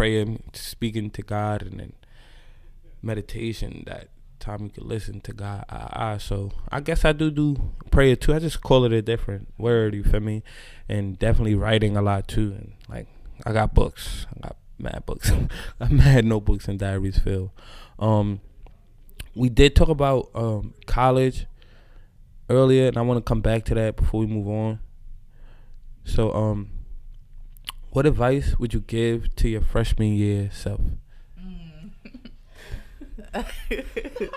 [0.01, 1.93] prayer, speaking to God, and then
[3.03, 4.07] meditation that
[4.39, 5.63] time you can listen to God.
[5.69, 8.33] I, I, so I guess I do do prayer too.
[8.33, 9.93] I just call it a different word.
[9.93, 10.41] You feel me?
[10.89, 12.55] And definitely writing a lot too.
[12.57, 13.05] And like
[13.45, 14.25] I got books.
[14.35, 15.31] I got mad books.
[15.79, 17.51] I mad notebooks and diaries filled.
[17.99, 18.41] Um,
[19.35, 21.45] we did talk about um college
[22.49, 24.79] earlier, and I want to come back to that before we move on.
[26.05, 26.71] So um,
[27.91, 30.81] what advice would you give to your freshman year self?
[31.39, 31.91] Mm.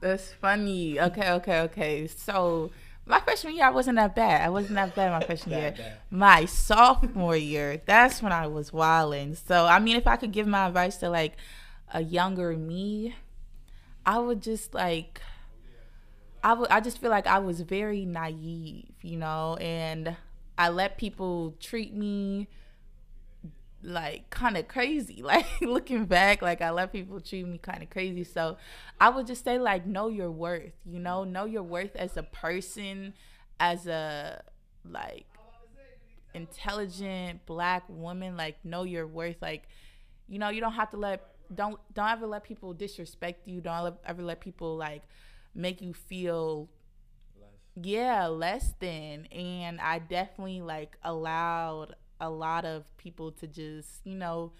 [0.00, 1.00] That's funny.
[1.00, 2.06] Okay, okay, okay.
[2.06, 2.70] So
[3.04, 4.42] my freshman year, I wasn't that bad.
[4.42, 5.74] I wasn't that bad my freshman year.
[6.10, 9.34] My sophomore year, that's when I was wilding.
[9.34, 11.36] So I mean, if I could give my advice to like
[11.92, 13.14] a younger me,
[14.06, 15.20] I would just like.
[16.44, 16.68] I would.
[16.70, 20.16] I just feel like I was very naive, you know, and
[20.58, 22.48] I let people treat me
[23.82, 25.22] like kind of crazy.
[25.22, 28.24] Like looking back, like I let people treat me kind of crazy.
[28.24, 28.56] So
[29.00, 32.22] I would just say like know your worth, you know, know your worth as a
[32.22, 33.14] person,
[33.60, 34.42] as a
[34.84, 35.26] like
[36.34, 39.36] intelligent black woman, like know your worth.
[39.40, 39.68] Like,
[40.28, 43.60] you know, you don't have to let don't don't ever let people disrespect you.
[43.60, 45.02] Don't ever let people like
[45.54, 46.68] make you feel
[47.80, 54.14] yeah less than and i definitely like allowed a lot of people to just, you
[54.14, 54.52] know,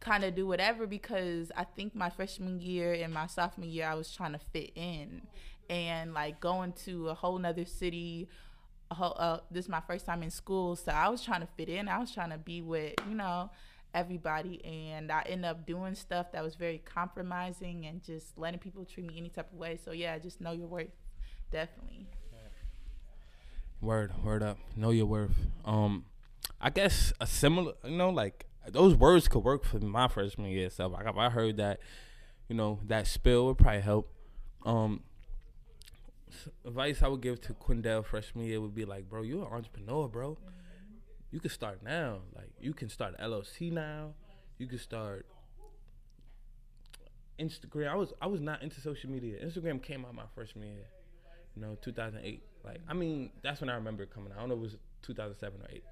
[0.00, 3.94] kind of do whatever because I think my freshman year and my sophomore year I
[3.94, 5.22] was trying to fit in
[5.68, 8.28] and like going to a whole nother city.
[8.90, 11.68] Whole, uh, this is my first time in school, so I was trying to fit
[11.68, 11.88] in.
[11.88, 13.50] I was trying to be with you know
[13.92, 18.86] everybody, and I ended up doing stuff that was very compromising and just letting people
[18.86, 19.78] treat me any type of way.
[19.84, 20.88] So yeah, just know your worth,
[21.52, 22.06] definitely.
[23.80, 24.58] Word, word up.
[24.74, 25.36] Know your worth.
[25.64, 26.06] Um,
[26.60, 30.70] I guess a similar, you know, like those words could work for my freshman year
[30.70, 30.92] stuff.
[30.92, 31.80] Like if I heard that,
[32.48, 34.12] you know, that spill would probably help.
[34.64, 35.02] Um,
[36.64, 40.08] advice I would give to Quindell freshman year would be like, bro, you're an entrepreneur,
[40.08, 40.38] bro.
[41.30, 42.20] You can start now.
[42.34, 44.14] Like you can start LLC now.
[44.58, 45.26] You can start
[47.38, 47.88] Instagram.
[47.88, 49.38] I was I was not into social media.
[49.44, 50.86] Instagram came out my freshman year.
[51.54, 52.42] You know, 2008.
[52.64, 54.38] Like I mean, that's when I remember it coming out.
[54.38, 55.84] I don't know if it was 2007 or 8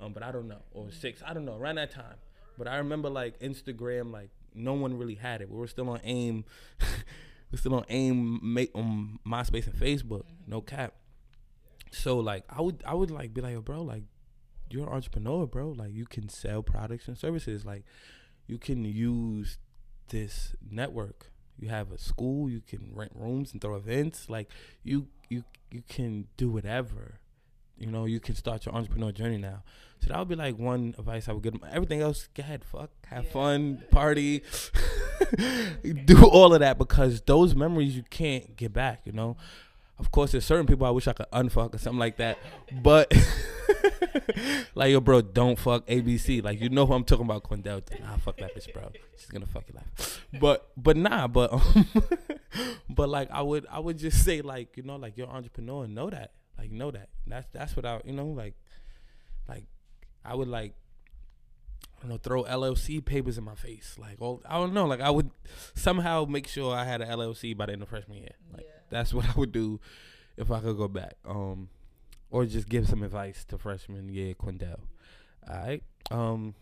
[0.00, 2.16] um, but I don't know, or six, I don't know, around that time.
[2.56, 5.50] But I remember like Instagram, like no one really had it.
[5.50, 6.44] We were still on AIM,
[7.50, 10.94] we're still on AIM, make on MySpace and Facebook, no cap.
[11.90, 14.04] So like I would I would like be like, bro, like
[14.70, 15.70] you're an entrepreneur, bro.
[15.70, 17.64] Like you can sell products and services.
[17.64, 17.84] Like
[18.46, 19.58] you can use
[20.08, 21.30] this network.
[21.58, 22.50] You have a school.
[22.50, 24.28] You can rent rooms and throw events.
[24.28, 24.50] Like
[24.82, 27.20] you you you can do whatever
[27.78, 29.62] you know, you can start your entrepreneur journey now.
[30.00, 31.62] So that would be like one advice I would give them.
[31.72, 33.30] Everything else, go ahead, fuck, have yeah.
[33.30, 34.42] fun, party,
[36.04, 39.00] do all of that because those memories you can't get back.
[39.04, 39.36] You know,
[39.98, 42.38] of course, there's certain people I wish I could unfuck or something like that,
[42.82, 43.14] but
[44.74, 46.42] like yo, bro, don't fuck ABC.
[46.42, 47.82] Like you know who I'm talking about, Quindell.
[48.00, 48.90] Nah, fuck that bitch, bro.
[49.16, 50.26] She's gonna fuck your life.
[50.38, 51.86] But but nah, but um,
[52.90, 55.86] but like I would I would just say like you know like you're an entrepreneur
[55.86, 57.08] know that like know that.
[57.26, 58.54] That's that's what I you know like
[59.48, 59.66] like
[60.24, 60.74] I would like
[61.98, 63.96] I don't know throw LLC papers in my face.
[63.98, 65.30] Like all I don't know like I would
[65.74, 68.34] somehow make sure I had an LLC by the end of freshman year.
[68.52, 68.80] Like yeah.
[68.90, 69.80] that's what I would do
[70.36, 71.14] if I could go back.
[71.24, 71.68] Um
[72.30, 74.80] or just give some advice to freshman year Quindell.
[75.48, 75.82] All right.
[76.10, 76.54] Um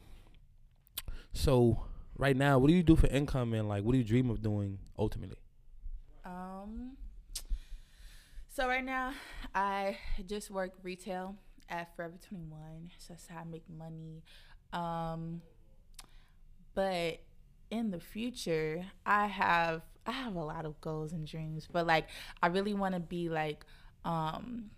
[1.33, 1.85] so
[2.17, 4.43] right now, what do you do for income and like what do you dream of
[4.43, 5.39] doing ultimately?
[6.25, 6.97] Um
[8.53, 9.13] so right now,
[9.55, 11.37] I just work retail
[11.71, 12.91] at Forever 21.
[12.99, 14.23] So that's how I make money.
[14.75, 15.41] Um,
[16.75, 17.21] but
[17.71, 21.67] in the future, I have I have a lot of goals and dreams.
[21.71, 22.09] But like,
[22.43, 23.65] I really want to be like
[24.05, 24.71] um,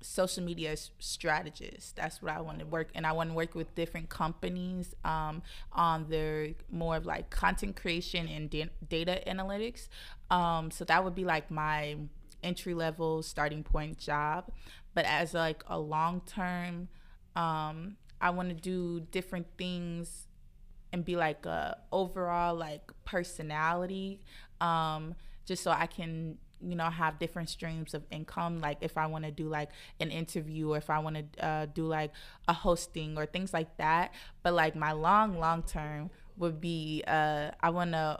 [0.00, 1.96] social media strategist.
[1.96, 5.42] That's what I want to work, and I want to work with different companies um,
[5.72, 9.88] on their more of like content creation and da- data analytics.
[10.30, 11.96] Um, so that would be like my
[12.44, 14.50] entry level starting point job
[14.94, 16.88] but as like a long term
[17.36, 20.28] um i want to do different things
[20.92, 24.20] and be like a overall like personality
[24.60, 25.14] um
[25.46, 28.60] just so i can you know have different streams of income.
[28.60, 31.66] Like if i want to do like an interview or if i want to uh,
[31.66, 32.12] do like
[32.48, 34.14] a hosting or things like that.
[34.42, 38.18] But like my long long term would be uh i want to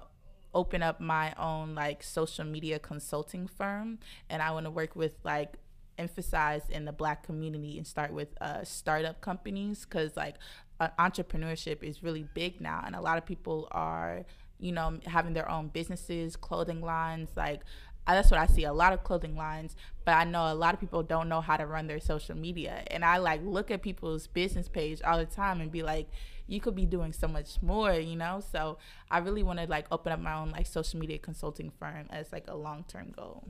[0.54, 3.98] open up my own like social media consulting firm
[4.30, 5.54] and I want to work with like
[5.98, 10.36] emphasize in the black community and start with uh, startup companies because like
[10.80, 14.24] uh, entrepreneurship is really big now and a lot of people are
[14.58, 17.60] you know having their own businesses clothing lines like
[18.06, 20.80] that's what I see a lot of clothing lines, but I know a lot of
[20.80, 22.82] people don't know how to run their social media.
[22.88, 26.08] And I like look at people's business page all the time and be like,
[26.46, 28.40] you could be doing so much more, you know?
[28.52, 28.78] So
[29.10, 32.32] I really want to like open up my own like social media consulting firm as
[32.32, 33.48] like a long term goal.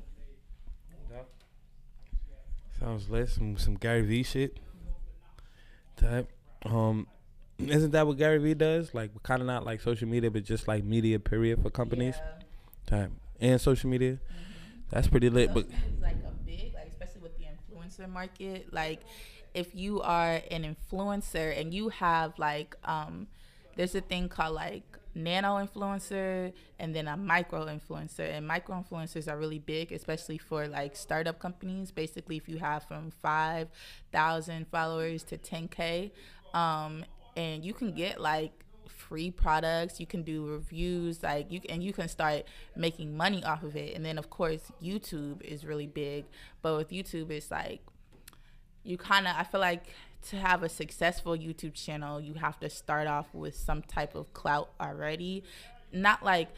[2.79, 3.29] Sounds lit.
[3.29, 4.59] Some some Gary Vee shit.
[5.97, 6.31] Type.
[6.65, 7.07] Um,
[7.59, 8.95] isn't that what Gary Vee does?
[8.95, 12.17] Like, kind of not like social media, but just like media period for companies.
[12.19, 12.99] Yeah.
[12.99, 14.13] Type and social media.
[14.13, 14.81] Mm-hmm.
[14.91, 15.51] That's pretty lit.
[15.51, 19.01] Social but like a big, like especially with the influencer market, like
[19.55, 23.29] if you are an influencer and you have like um
[23.77, 28.29] there's a thing called like nano influencer and then a micro influencer.
[28.37, 31.91] And micro influencers are really big especially for like startup companies.
[31.91, 36.11] Basically if you have from 5000 followers to 10k
[36.53, 37.05] um
[37.37, 38.53] and you can get like
[38.89, 39.99] free products.
[40.01, 42.45] You can do reviews like you and you can start
[42.77, 43.95] making money off of it.
[43.95, 46.25] And then of course youtube is really big.
[46.63, 47.81] But with youtube it's like
[48.85, 49.85] you kind of i feel like
[50.23, 54.33] to have a successful youtube channel you have to start off with some type of
[54.33, 55.43] clout already
[55.93, 56.49] not like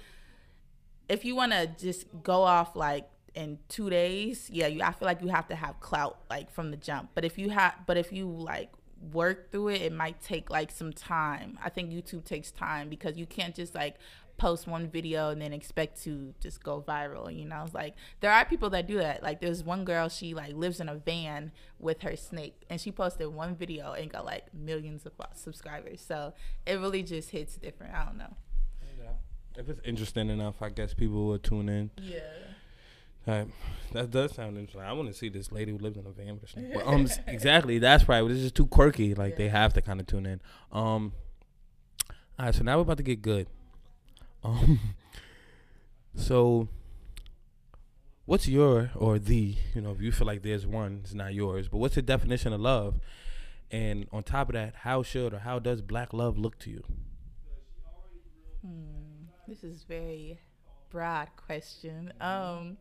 [1.09, 5.07] if you want to just go off like in two days yeah you i feel
[5.07, 7.97] like you have to have clout like from the jump but if you have but
[7.97, 8.71] if you like
[9.13, 11.59] work through it, it might take like some time.
[11.63, 13.97] I think YouTube takes time because you can't just like
[14.37, 18.31] post one video and then expect to just go viral you know it's like there
[18.31, 21.51] are people that do that like there's one girl she like lives in a van
[21.79, 26.33] with her snake and she posted one video and got like millions of subscribers so
[26.67, 28.37] it really just hits different i don't know
[29.03, 29.11] yeah.
[29.57, 32.21] if it's interesting enough i guess people will tune in yeah
[33.27, 33.49] Right.
[33.93, 34.83] That does sound interesting.
[34.83, 36.73] I want to see this lady who lives in a van with a snake.
[36.73, 37.79] But, um, exactly.
[37.79, 38.27] That's right.
[38.27, 39.15] This is too quirky.
[39.15, 39.39] Like yeah.
[39.39, 40.41] they have to kind of tune in.
[40.71, 41.13] Um.
[42.39, 42.55] All right.
[42.55, 43.49] So now we're about to get good.
[44.47, 44.81] Um.
[46.15, 46.69] So.
[48.25, 51.69] What's your or the you know if you feel like there's one it's not yours
[51.69, 52.99] but what's the definition of love,
[53.71, 56.83] and on top of that how should or how does black love look to you?
[58.63, 59.27] Hmm.
[59.47, 60.41] This is very
[60.91, 62.13] broad question.
[62.21, 62.79] Um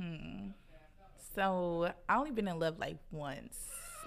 [0.00, 0.50] Hmm.
[1.34, 3.66] So I only been in love like once,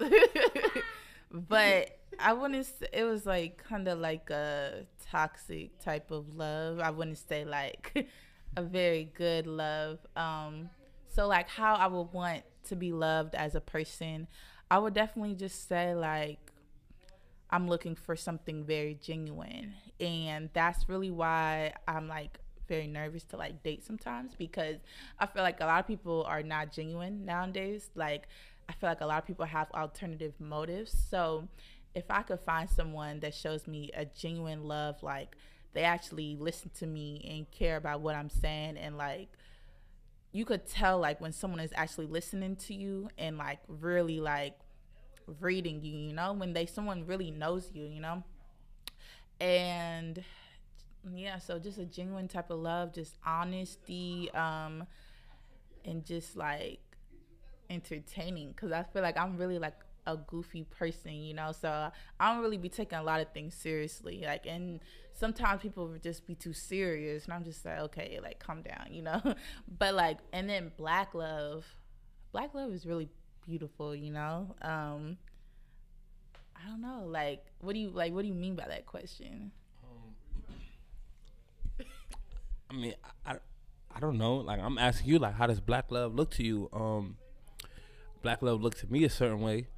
[1.30, 2.66] but I wouldn't.
[2.92, 6.80] It was like kind of like a toxic type of love.
[6.80, 8.08] I wouldn't say like
[8.56, 9.98] a very good love.
[10.16, 10.70] Um,
[11.08, 14.28] so like how I would want to be loved as a person,
[14.70, 16.52] I would definitely just say like
[17.50, 23.36] I'm looking for something very genuine, and that's really why I'm like very nervous to
[23.36, 24.76] like date sometimes because
[25.20, 27.90] I feel like a lot of people are not genuine nowadays.
[27.94, 28.28] Like
[28.68, 30.96] I feel like a lot of people have alternative motives.
[31.10, 31.48] So
[31.94, 35.36] if I could find someone that shows me a genuine love, like
[35.72, 39.28] they actually listen to me and care about what I'm saying and like
[40.32, 44.58] you could tell like when someone is actually listening to you and like really like
[45.40, 48.22] reading you, you know, when they someone really knows you, you know.
[49.40, 50.24] And
[51.14, 54.84] yeah so just a genuine type of love just honesty um
[55.84, 56.80] and just like
[57.70, 59.74] entertaining because i feel like i'm really like
[60.06, 61.90] a goofy person you know so
[62.20, 64.80] i don't really be taking a lot of things seriously like and
[65.12, 68.86] sometimes people would just be too serious and i'm just like okay like calm down
[68.90, 69.20] you know
[69.78, 71.64] but like and then black love
[72.32, 73.08] black love is really
[73.44, 75.16] beautiful you know um
[76.54, 79.50] i don't know like what do you like what do you mean by that question
[82.70, 82.94] I mean,
[83.24, 83.36] I,
[83.94, 84.36] I don't know.
[84.36, 86.68] Like I'm asking you, like, how does black love look to you?
[86.72, 87.16] Um,
[88.22, 89.68] black love looks to me a certain way.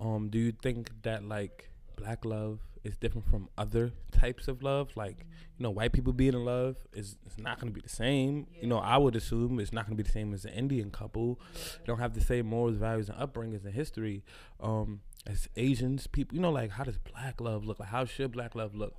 [0.00, 4.90] Um, do you think that like black love is different from other types of love?
[4.96, 5.26] Like,
[5.58, 8.46] you know, white people being in love is it's not going to be the same.
[8.54, 8.62] Yeah.
[8.62, 10.90] You know, I would assume it's not going to be the same as an Indian
[10.90, 11.40] couple.
[11.54, 11.60] Yeah.
[11.78, 14.24] They don't have the same morals, values, and upbringings and history.
[14.60, 17.80] Um, as Asians, people, you know, like how does black love look?
[17.80, 18.94] Like, how should black love look?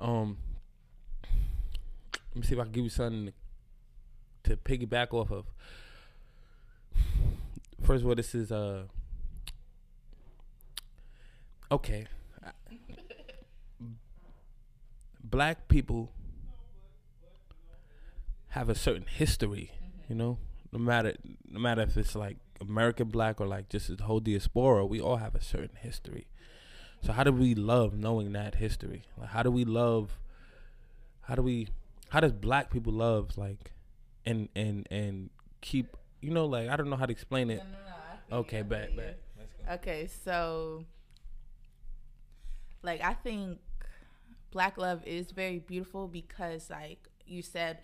[0.00, 0.38] Um,
[2.34, 3.32] let me see if I can give you something
[4.44, 5.46] to piggyback off of.
[7.84, 8.84] First of all, this is uh
[11.70, 12.06] okay.
[15.22, 16.12] Black people
[18.48, 19.72] have a certain history,
[20.08, 20.38] you know.
[20.72, 21.14] No matter
[21.48, 25.16] no matter if it's like American black or like just the whole diaspora, we all
[25.16, 26.26] have a certain history.
[27.02, 29.04] So how do we love knowing that history?
[29.18, 30.18] Like how do we love
[31.22, 31.68] how do we
[32.08, 33.72] how does black people love like
[34.24, 35.30] and and and
[35.60, 37.58] keep you know like I don't know how to explain it.
[37.58, 39.16] No, no, no, okay, bad, bad.
[39.70, 40.84] Okay, so
[42.82, 43.58] like I think
[44.50, 47.78] black love is very beautiful because like you said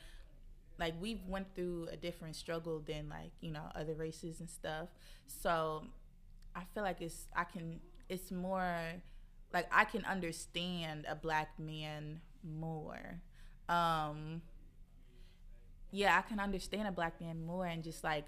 [0.78, 4.88] like we've went through a different struggle than like you know other races and stuff
[5.26, 5.82] so
[6.55, 8.78] i feel like it's i can it's more
[9.53, 13.20] like i can understand a black man more
[13.68, 14.41] um
[15.91, 18.24] yeah i can understand a black man more and just like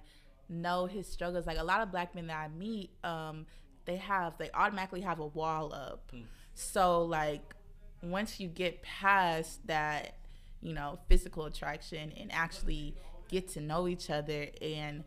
[0.48, 3.46] know his struggles like a lot of black men that i meet um
[3.84, 6.22] they have they automatically have a wall up mm.
[6.54, 7.54] so like
[8.02, 10.16] once you get past that
[10.60, 12.94] you know physical attraction and actually
[13.28, 15.04] get to know each other and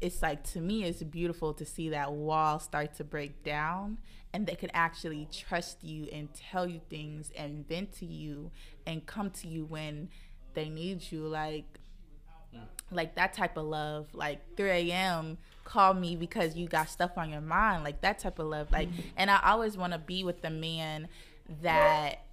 [0.00, 3.98] it's like to me it's beautiful to see that wall start to break down
[4.32, 8.50] and they can actually trust you and tell you things and vent to you
[8.86, 10.08] and come to you when
[10.54, 11.64] they need you like
[12.90, 17.30] like that type of love like 3 a.m call me because you got stuff on
[17.30, 20.42] your mind like that type of love like and i always want to be with
[20.42, 21.08] the man
[21.62, 22.24] that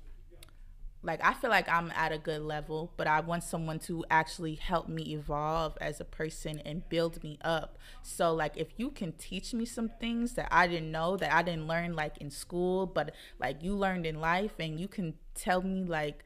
[1.02, 4.56] like I feel like I'm at a good level, but I want someone to actually
[4.56, 7.78] help me evolve as a person and build me up.
[8.04, 11.42] So like if you can teach me some things that I didn't know that I
[11.42, 15.62] didn't learn like in school, but like you learned in life and you can tell
[15.62, 16.26] me like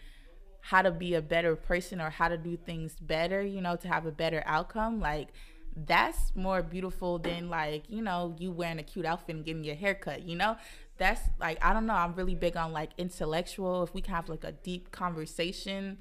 [0.68, 3.88] how to be a better person or how to do things better, you know, to
[3.88, 5.30] have a better outcome, like
[5.76, 9.76] that's more beautiful than like, you know, you wearing a cute outfit and getting your
[9.76, 10.56] hair cut, you know?
[10.98, 11.94] that's like I don't know.
[11.94, 13.84] I'm really big on like intellectual.
[13.84, 15.98] If we can have like a deep conversation,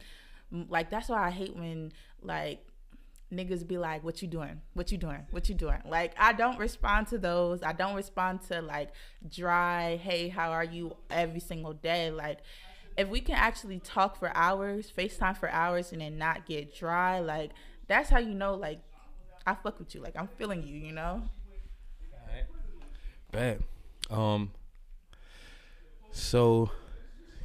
[0.50, 1.92] like that's why I hate when
[2.22, 2.64] like
[3.32, 4.60] niggas be like, "What you doing?
[4.74, 5.26] What you doing?
[5.30, 7.62] What you doing?" Like I don't respond to those.
[7.62, 8.90] I don't respond to like
[9.28, 12.10] dry, "Hey, how are you?" every single day.
[12.10, 12.40] Like
[12.97, 17.20] if we can actually talk for hours, FaceTime for hours, and then not get dry,
[17.20, 17.51] like
[17.86, 18.80] that's how you know like
[19.47, 20.01] I fuck with you.
[20.01, 20.76] Like I'm feeling you.
[20.76, 21.22] You know.
[23.30, 23.62] Bad.
[24.11, 24.51] Um,
[26.11, 26.70] so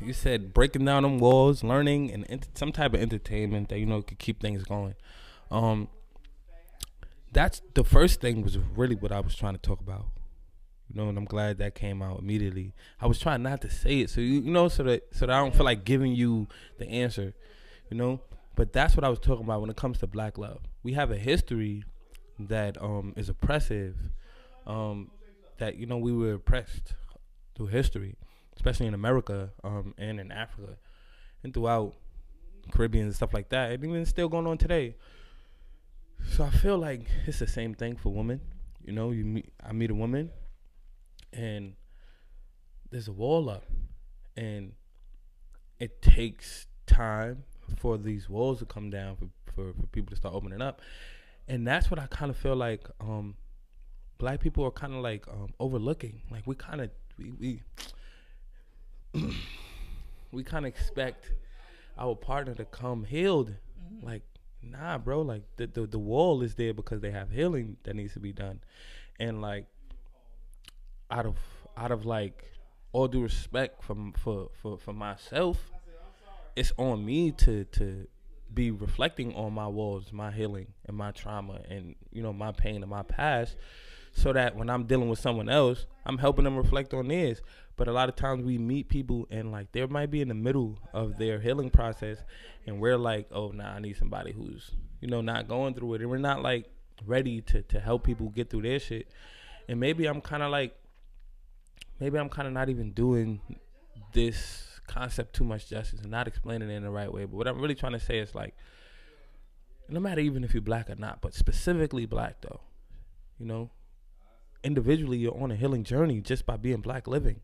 [0.01, 3.85] you said breaking down them walls, learning, and ent- some type of entertainment that you
[3.85, 4.95] know could keep things going.
[5.49, 5.87] Um,
[7.31, 10.07] that's the first thing was really what I was trying to talk about.
[10.89, 12.73] You know, and I'm glad that came out immediately.
[13.01, 15.35] I was trying not to say it, so you, you know, so that so that
[15.35, 17.33] I don't feel like giving you the answer.
[17.89, 18.21] You know,
[18.55, 20.59] but that's what I was talking about when it comes to black love.
[20.83, 21.83] We have a history
[22.39, 23.95] that um is oppressive.
[24.65, 25.11] Um,
[25.57, 26.93] that you know we were oppressed
[27.55, 28.15] through history
[28.57, 30.77] especially in America um, and in Africa
[31.43, 31.93] and throughout
[32.71, 33.71] Caribbean and stuff like that.
[33.71, 34.95] And even still going on today.
[36.31, 38.41] So I feel like it's the same thing for women.
[38.83, 40.31] You know, you meet I meet a woman
[41.33, 41.73] and
[42.89, 43.65] there's a wall up
[44.35, 44.73] and
[45.79, 47.43] it takes time
[47.77, 50.81] for these walls to come down for, for, for people to start opening up.
[51.47, 53.35] And that's what I kind of feel like um,
[54.17, 56.21] black people are kind of like um, overlooking.
[56.29, 57.61] Like we kind of we,
[59.13, 59.21] we
[60.31, 61.33] we kind of expect
[61.97, 63.49] our partner to come healed.
[63.49, 64.05] Mm-hmm.
[64.05, 64.23] Like,
[64.61, 65.21] nah, bro.
[65.21, 68.33] Like the, the the wall is there because they have healing that needs to be
[68.33, 68.59] done,
[69.19, 69.65] and like
[71.09, 71.37] out of
[71.75, 72.51] out of like
[72.91, 75.71] all due respect from for for for myself,
[76.55, 78.07] it's on me to to
[78.53, 82.81] be reflecting on my walls, my healing, and my trauma, and you know my pain
[82.81, 83.55] and my past,
[84.11, 87.41] so that when I'm dealing with someone else, I'm helping them reflect on theirs.
[87.75, 90.33] But a lot of times we meet people and like they might be in the
[90.33, 92.17] middle of their healing process,
[92.65, 96.01] and we're like, oh, nah, I need somebody who's you know not going through it,
[96.01, 96.65] and we're not like
[97.05, 99.07] ready to to help people get through their shit.
[99.69, 100.75] And maybe I'm kind of like,
[101.99, 103.41] maybe I'm kind of not even doing
[104.13, 107.25] this concept too much justice and not explaining it in the right way.
[107.25, 108.55] But what I'm really trying to say is like,
[109.89, 112.61] no matter even if you're black or not, but specifically black though,
[113.37, 113.69] you know,
[114.63, 117.41] individually you're on a healing journey just by being black living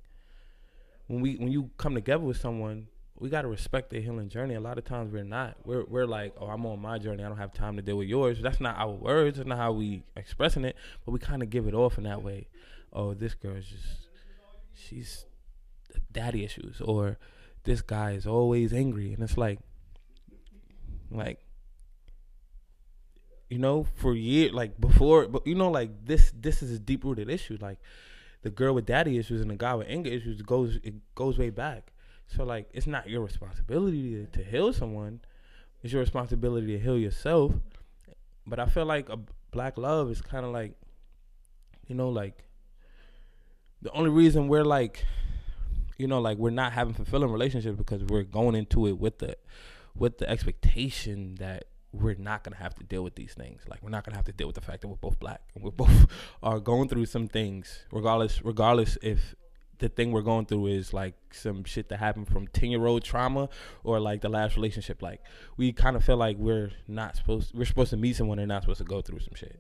[1.08, 2.88] when we when you come together with someone,
[3.18, 4.56] we gotta respect their healing journey.
[4.56, 5.58] A lot of times we're not.
[5.66, 7.24] We're we're like, oh, I'm on my journey.
[7.24, 8.42] I don't have time to deal with yours.
[8.42, 9.38] That's not our words.
[9.38, 10.76] That's not how we expressing it.
[11.06, 12.48] But we kind of give it off in that way.
[12.92, 14.03] Oh, this girl's just
[14.76, 15.26] she's
[16.12, 17.18] daddy issues, or
[17.64, 19.60] this guy is always angry, and it's like,
[21.12, 21.40] like
[23.50, 27.04] you know, for years, like before, but you know, like this, this is a deep
[27.04, 27.58] rooted issue.
[27.62, 27.78] Like
[28.42, 31.52] the girl with daddy issues and the guy with anger issues goes it goes way
[31.52, 31.94] back.
[32.28, 35.22] So like it's not your responsibility to, to heal someone.
[35.84, 37.52] It's your responsibility to heal yourself.
[38.48, 39.20] But I feel like a
[39.52, 40.74] black love is kind of like
[41.88, 42.44] you know like
[43.84, 45.06] the only reason we're like
[45.98, 49.38] you know like we're not having fulfilling relationships because we're going into it with the
[49.96, 53.62] with the expectation that we're not gonna have to deal with these things.
[53.68, 55.64] Like we're not gonna have to deal with the fact that we're both black and
[55.64, 56.08] we're both
[56.42, 59.36] are going through some things, regardless regardless if
[59.80, 63.04] the thing we're going through is like some shit that happened from 10 year old
[63.04, 63.50] trauma
[63.84, 65.20] or like the last relationship like
[65.58, 68.62] we kind of feel like we're not supposed we're supposed to meet someone and not
[68.62, 69.60] supposed to go through some shit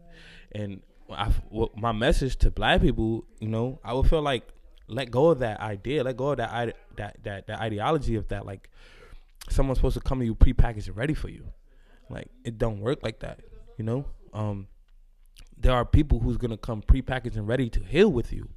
[0.53, 0.81] and
[1.11, 1.31] I,
[1.75, 4.47] my message to black people you know i would feel like
[4.87, 8.45] let go of that idea let go of that that that, that ideology of that
[8.45, 8.69] like
[9.49, 11.45] someone's supposed to come to you prepackaged and ready for you
[12.09, 13.39] like it don't work like that,
[13.77, 14.05] you know.
[14.33, 14.67] Um,
[15.57, 18.49] there are people who's gonna come prepackaged and ready to heal with you,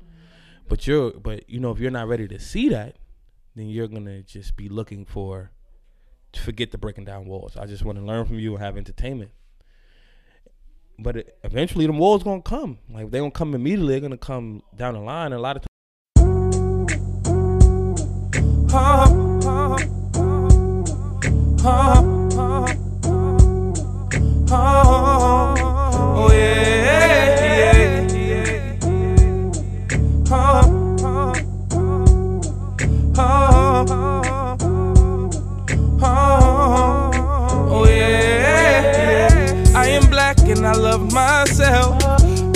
[0.68, 2.97] but you're but you know if you're not ready to see that,
[3.55, 5.51] then you're gonna just be looking for
[6.34, 7.57] forget the breaking down walls.
[7.57, 9.30] I just want to learn from you and have entertainment.
[10.99, 12.78] But it, eventually, the walls gonna come.
[12.90, 13.94] Like they don't come immediately.
[13.94, 15.32] They're gonna come down the line.
[15.32, 15.66] A lot of times.
[40.77, 42.03] Love myself.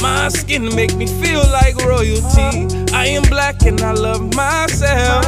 [0.00, 2.68] My skin make me feel like royalty.
[2.92, 5.24] I am black and I love myself.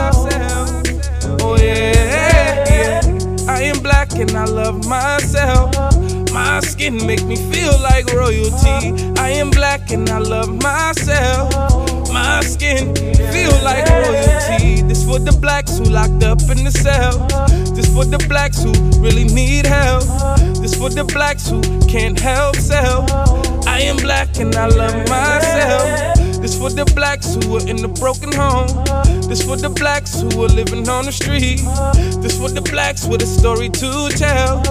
[1.40, 3.00] Oh yeah, yeah.
[3.48, 5.74] I am black and I love myself.
[6.32, 9.12] My skin make me feel like royalty.
[9.20, 11.52] I am black and I love myself.
[12.12, 14.82] My skin feel like royalty.
[14.82, 17.26] This for the blacks who locked up in the cell.
[17.74, 20.04] This for the blacks who really need help.
[20.72, 23.10] This for the blacks who can't help self.
[23.66, 26.16] I am black and I love myself.
[26.40, 28.68] This for the blacks who are in the broken home.
[29.28, 31.60] This for the blacks who are living on the street.
[32.22, 34.62] This for the blacks with a story to tell.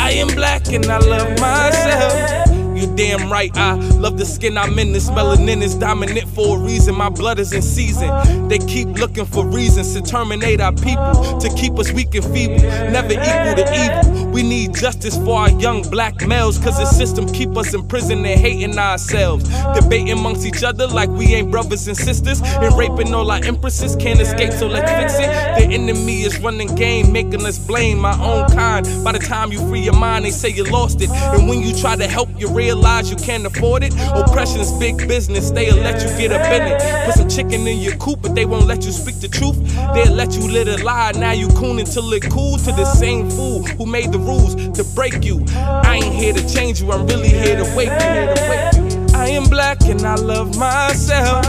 [0.00, 2.55] I am black and I love myself.
[2.76, 4.92] You're damn right, I love the skin I'm in.
[4.92, 6.94] This melanin is dominant for a reason.
[6.94, 8.48] My blood is in season.
[8.48, 12.56] They keep looking for reasons to terminate our people, to keep us weak and feeble,
[12.56, 14.26] never equal to evil.
[14.26, 18.24] We need justice for our young black males, cause the system keep us in prison
[18.26, 19.48] and hating ourselves.
[19.74, 23.96] Debating amongst each other like we ain't brothers and sisters, and raping all our empresses
[23.96, 25.30] can't escape, so let's fix it.
[25.58, 28.86] The enemy is running game, making us blame our own kind.
[29.02, 31.08] By the time you free your mind, they say you lost it.
[31.08, 33.92] And when you try to help, you realize you can't afford it.
[34.22, 36.78] Oppression's big business, they'll let you get up in it.
[37.06, 39.56] Put some chicken in your coop, but they won't let you speak the truth.
[39.94, 43.30] They'll let you live a lie, now you coon until it cool to the same
[43.30, 45.44] fool who made the rules to break you.
[45.90, 48.12] I ain't here to change you, I'm really here to wake you.
[48.16, 49.06] Here to wake you.
[49.14, 51.46] I am black and I love myself.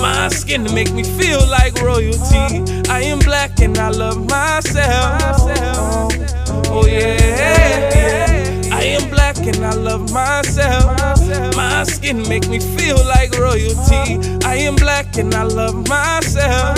[0.00, 2.44] My skin to make me feel like royalty.
[2.90, 5.43] I am black and I love myself.
[9.64, 10.84] I love myself.
[11.56, 14.20] My skin make me feel like royalty.
[14.44, 16.76] I am black and I love myself.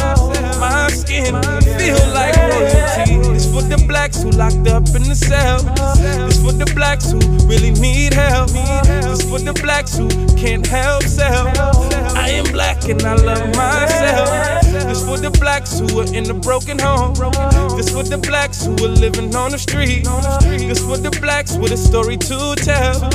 [0.61, 1.35] My skin
[1.79, 3.15] feel like royalty.
[3.35, 5.61] It's for the blacks who locked up in the cell.
[6.27, 8.51] It's for the blacks who really need help.
[8.55, 11.76] It's for the blacks who can't help self.
[12.27, 14.63] I am black and I love myself.
[14.73, 17.15] This for the blacks who are in the broken home.
[17.77, 20.03] This for the blacks who are living on the street.
[20.43, 23.15] This for the blacks with a story to tell.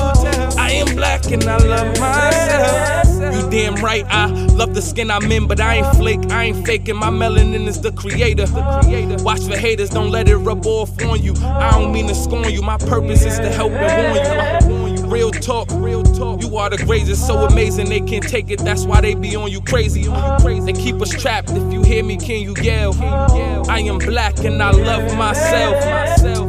[0.57, 3.36] I am black and I love myself.
[3.36, 6.66] You damn right, I love the skin I'm in, but I ain't flake, I ain't
[6.66, 6.95] faking.
[6.95, 8.45] My melanin is the creator.
[9.26, 11.34] Watch for haters, don't let it rub off on you.
[11.43, 14.81] I don't mean to scorn you, my purpose is to help and warn you.
[15.12, 16.41] Real talk, real talk.
[16.41, 18.59] You are the greatest, so amazing they can't take it.
[18.59, 20.72] That's why they be on you crazy, on you crazy.
[20.72, 21.49] They keep us trapped.
[21.51, 22.95] If you hear me, can you yell?
[23.70, 25.76] I am black and I love myself.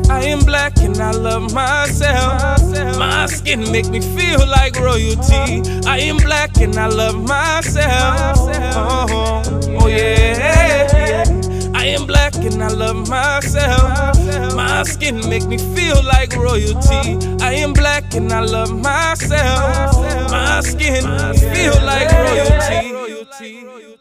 [0.08, 2.62] I am black and I love myself.
[2.98, 5.62] My skin make me feel like royalty.
[5.84, 8.38] I am black and I love myself.
[8.76, 11.41] Oh, oh, oh yeah, yeah.
[11.83, 14.16] I am black and I love myself.
[14.55, 17.18] My skin make me feel like royalty.
[17.43, 19.97] I am black and I love myself.
[20.30, 21.03] My skin
[21.35, 23.91] feel like royalty.